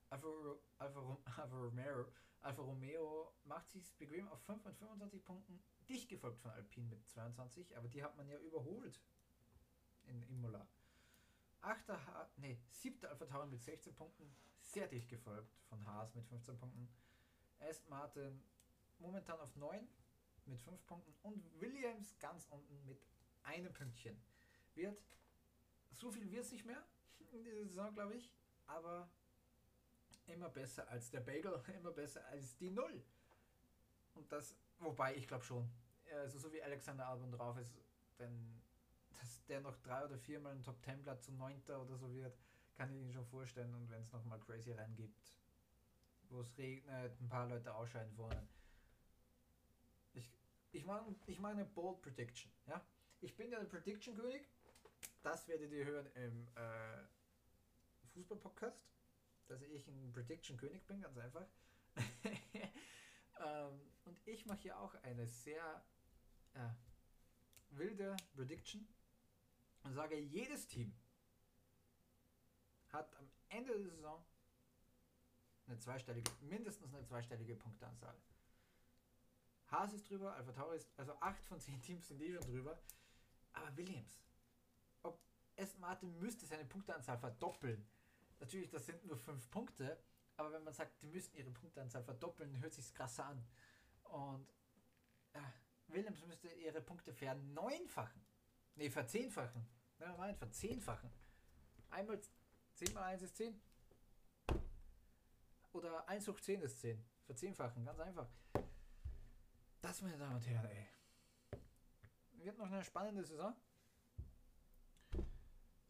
Alfa, 0.10 0.28
Alfa, 0.78 1.18
Alfa, 1.26 1.58
Romeo, 1.58 2.06
Alfa 2.42 2.62
Romeo 2.62 3.34
macht 3.44 3.70
sich 3.70 3.94
bequem 3.98 4.30
auf 4.30 4.42
5 4.44 4.66
und 4.66 4.78
25 4.78 5.26
Punkten, 5.26 5.62
dicht 5.90 6.08
gefolgt 6.08 6.40
von 6.40 6.52
Alpine 6.52 6.88
mit 6.88 7.06
22, 7.06 7.78
aber 7.78 7.90
die 7.90 8.02
hat 8.02 8.16
man 8.16 8.30
ja 8.30 8.40
überholt 8.40 9.02
in 10.06 10.24
Imola. 10.30 10.66
Achter, 11.62 12.06
ha 12.06 12.30
nee, 12.38 12.58
siebter 12.70 13.10
Alpha 13.10 13.26
Tauri 13.26 13.48
mit 13.48 13.62
16 13.62 13.94
Punkten, 13.94 14.34
sehr 14.62 14.88
dicht 14.88 15.10
gefolgt 15.10 15.54
von 15.68 15.86
Haas 15.86 16.16
mit 16.16 16.26
15 16.28 16.58
Punkten. 16.58 16.90
Aston 17.60 17.90
Martin 17.90 18.42
momentan 19.00 19.40
auf 19.40 19.56
9 19.56 19.88
mit 20.46 20.60
5 20.60 20.86
Punkten 20.86 21.14
und 21.24 21.60
Williams 21.60 22.18
ganz 22.20 22.46
unten 22.50 22.86
mit 22.86 23.02
einem 23.44 23.74
Pünktchen. 23.74 24.20
Wird, 24.76 25.02
so 25.92 26.12
viel 26.12 26.30
wird 26.30 26.46
es 26.46 26.52
nicht 26.52 26.66
mehr 26.66 26.84
in 27.32 27.44
dieser 27.44 27.66
Saison, 27.66 27.94
glaube 27.94 28.16
ich, 28.16 28.32
aber 28.68 29.10
immer 30.28 30.50
besser 30.50 30.88
als 30.90 31.10
der 31.10 31.22
Bagel, 31.22 31.62
immer 31.76 31.92
besser 31.92 32.26
als 32.28 32.56
die 32.58 32.70
Null. 32.70 33.04
Und 34.16 34.32
das, 34.32 34.56
wobei 34.80 35.16
ich 35.16 35.28
glaube 35.28 35.44
schon, 35.44 35.70
also 36.12 36.40
so 36.40 36.52
wie 36.52 36.62
Alexander 36.62 37.08
Albon 37.08 37.32
drauf 37.32 37.58
ist, 37.58 37.74
denn 38.18 38.62
dass 39.20 39.44
der 39.46 39.62
noch 39.62 39.76
drei 39.78 40.06
oder 40.06 40.18
viermal 40.18 40.54
ein 40.54 40.64
Top 40.64 40.82
Ten 40.82 41.02
Platz 41.02 41.26
zum 41.26 41.38
Neunter 41.38 41.82
oder 41.82 41.98
so 41.98 42.12
wird, 42.14 42.38
kann 42.76 42.90
ich 42.92 43.02
ihn 43.02 43.12
schon 43.12 43.26
vorstellen. 43.26 43.74
Und 43.74 43.90
wenn 43.90 44.02
es 44.02 44.12
nochmal 44.12 44.40
crazy 44.40 44.72
reingibt, 44.72 45.34
wo 46.30 46.42
es 46.42 46.58
regnet, 46.58 47.20
ein 47.20 47.28
paar 47.28 47.48
Leute 47.48 47.74
ausscheiden 47.74 48.16
wollen. 48.18 48.48
Ich, 50.72 50.86
mache 50.86 51.16
ich 51.26 51.40
mach 51.40 51.56
Bold 51.74 52.02
Prediction. 52.02 52.52
Ja? 52.68 52.86
Ich 53.22 53.36
bin 53.36 53.52
ja 53.52 53.60
der 53.60 53.66
Prediction 53.66 54.16
König. 54.16 54.48
Das 55.24 55.48
werdet 55.48 55.72
ihr 55.72 55.86
hören 55.86 56.08
im 56.16 56.48
äh, 56.56 57.04
Fußball-Podcast 58.14 58.90
dass 59.50 59.62
ich 59.64 59.88
ein 59.88 60.12
Prediction 60.14 60.58
König 60.58 60.86
bin, 60.86 61.02
ganz 61.02 61.18
einfach. 61.18 61.48
ähm, 62.56 63.82
und 64.06 64.20
ich 64.26 64.46
mache 64.46 64.60
hier 64.60 64.80
auch 64.80 64.94
eine 65.04 65.26
sehr 65.28 65.84
äh, 66.54 66.70
wilde 67.72 68.16
Prediction 68.36 68.88
und 69.84 69.94
sage, 69.94 70.18
jedes 70.18 70.68
Team 70.68 70.94
hat 72.90 73.16
am 73.16 73.30
Ende 73.50 73.74
der 73.74 73.90
Saison 73.90 74.24
eine 75.66 75.80
zweistellige, 75.80 76.32
mindestens 76.42 76.94
eine 76.94 77.06
zweistellige 77.06 77.56
Punkteanzahl. 77.56 78.16
Haas 79.72 79.94
ist 79.94 80.10
drüber, 80.10 80.34
Alpha 80.34 80.52
Tauri 80.52 80.78
ist, 80.78 80.90
also 80.98 81.14
8 81.20 81.46
von 81.46 81.60
10 81.60 81.82
Teams 81.82 82.08
sind 82.08 82.22
eh 82.22 82.34
schon 82.34 82.46
drüber. 82.46 82.80
Aber 83.54 83.76
Williams, 83.78 84.20
ob 85.04 85.20
Aston 85.58 85.82
Martin 85.82 86.20
müsste 86.20 86.46
seine 86.46 86.66
Punkteanzahl 86.66 87.18
verdoppeln, 87.18 87.88
natürlich, 88.40 88.70
das 88.70 88.86
sind 88.86 89.06
nur 89.06 89.18
fünf 89.18 89.50
Punkte, 89.52 89.98
aber 90.38 90.54
wenn 90.54 90.64
man 90.64 90.74
sagt, 90.74 91.02
die 91.02 91.08
müssen 91.08 91.36
ihre 91.36 91.52
Punkteanzahl 91.52 92.04
verdoppeln, 92.04 92.60
hört 92.62 92.74
sich 92.74 92.94
krasser 92.94 93.26
an. 93.26 93.46
Und 94.04 94.50
äh, 95.34 95.40
Williams 95.88 96.26
müsste 96.26 96.48
ihre 96.48 96.82
Punkte 96.82 97.14
verneunfachen. 97.14 98.22
Ne, 98.76 98.90
verzehnfachen. 98.90 99.68
Ja, 100.00 100.16
nein, 100.18 100.36
verzehnfachen. 100.36 101.12
Einmal 101.90 102.22
10 102.76 102.94
mal 102.94 103.04
1 103.04 103.24
ist 103.24 103.36
10. 103.36 103.60
Oder 105.74 106.08
1 106.08 106.28
hoch 106.28 106.40
10 106.40 106.62
ist 106.62 106.80
10. 106.80 107.04
Verzehnfachen, 107.26 107.84
ganz 107.84 108.00
einfach. 108.00 108.30
Das, 109.82 110.02
meine 110.02 110.18
Damen 110.18 110.36
und 110.36 110.48
Herren, 110.48 110.66
ey. 110.66 110.88
Wird 112.44 112.58
noch 112.58 112.70
eine 112.70 112.84
spannende 112.84 113.24
Saison. 113.24 113.56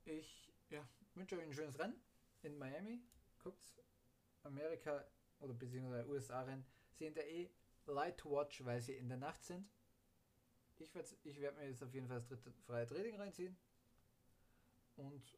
Ich 0.06 0.54
ja, 0.70 0.88
wünsche 1.16 1.38
euch 1.38 1.44
ein 1.44 1.54
schönes 1.54 1.78
Rennen 1.80 2.00
in 2.44 2.58
Miami, 2.58 3.02
guckt 3.40 3.64
Amerika 4.44 5.06
oder 5.40 5.54
beziehungsweise 5.54 6.08
USA-Rennen 6.08 6.66
sind 6.94 7.18
ja 7.18 7.24
eh 7.24 7.50
light 7.86 8.18
to 8.18 8.32
watch, 8.32 8.64
weil 8.64 8.80
sie 8.82 8.94
in 8.94 9.10
der 9.10 9.18
Nacht 9.18 9.44
sind. 9.44 9.68
Ich 10.78 10.94
werde 10.94 11.10
ich 11.24 11.40
werd 11.42 11.58
mir 11.58 11.68
jetzt 11.68 11.84
auf 11.84 11.94
jeden 11.94 12.08
Fall 12.08 12.18
das 12.18 12.28
dritte 12.28 12.52
freie 12.52 12.86
Training 12.86 13.18
reinziehen 13.18 13.58
und 14.96 15.38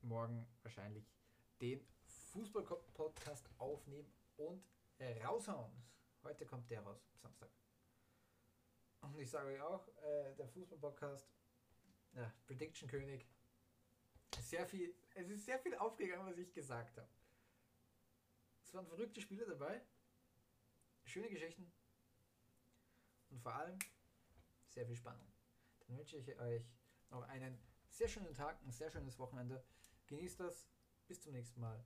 morgen 0.00 0.46
wahrscheinlich 0.62 1.12
den 1.60 1.84
Fußball-Podcast 2.32 3.50
aufnehmen 3.58 4.12
und 4.36 4.64
raushauen. 5.24 5.72
Heute 6.22 6.46
kommt 6.46 6.70
der 6.70 6.82
raus, 6.82 7.10
Samstag. 7.20 7.50
Und 9.02 9.18
ich 9.18 9.30
sage 9.30 9.48
euch 9.48 9.60
auch, 9.60 9.86
äh, 10.02 10.34
der 10.36 10.48
Fußball-Podcast, 10.48 11.28
ja, 12.14 12.32
Prediction 12.46 12.88
König, 12.88 13.26
sehr 14.40 14.66
viel, 14.66 14.94
es 15.14 15.28
ist 15.28 15.44
sehr 15.44 15.58
viel 15.58 15.74
aufgegangen, 15.76 16.26
was 16.26 16.38
ich 16.38 16.52
gesagt 16.52 16.96
habe. 16.96 17.08
Es 18.64 18.72
waren 18.72 18.86
verrückte 18.86 19.20
Spiele 19.20 19.44
dabei, 19.44 19.82
schöne 21.04 21.28
Geschichten 21.28 21.70
und 23.30 23.40
vor 23.40 23.54
allem 23.54 23.78
sehr 24.68 24.86
viel 24.86 24.96
Spannung. 24.96 25.30
Dann 25.80 25.98
wünsche 25.98 26.16
ich 26.16 26.38
euch 26.38 26.64
noch 27.10 27.22
einen 27.28 27.58
sehr 27.90 28.08
schönen 28.08 28.34
Tag, 28.34 28.62
ein 28.62 28.72
sehr 28.72 28.90
schönes 28.90 29.18
Wochenende. 29.18 29.62
Genießt 30.06 30.40
das. 30.40 30.66
Bis 31.06 31.20
zum 31.20 31.32
nächsten 31.32 31.60
Mal. 31.60 31.84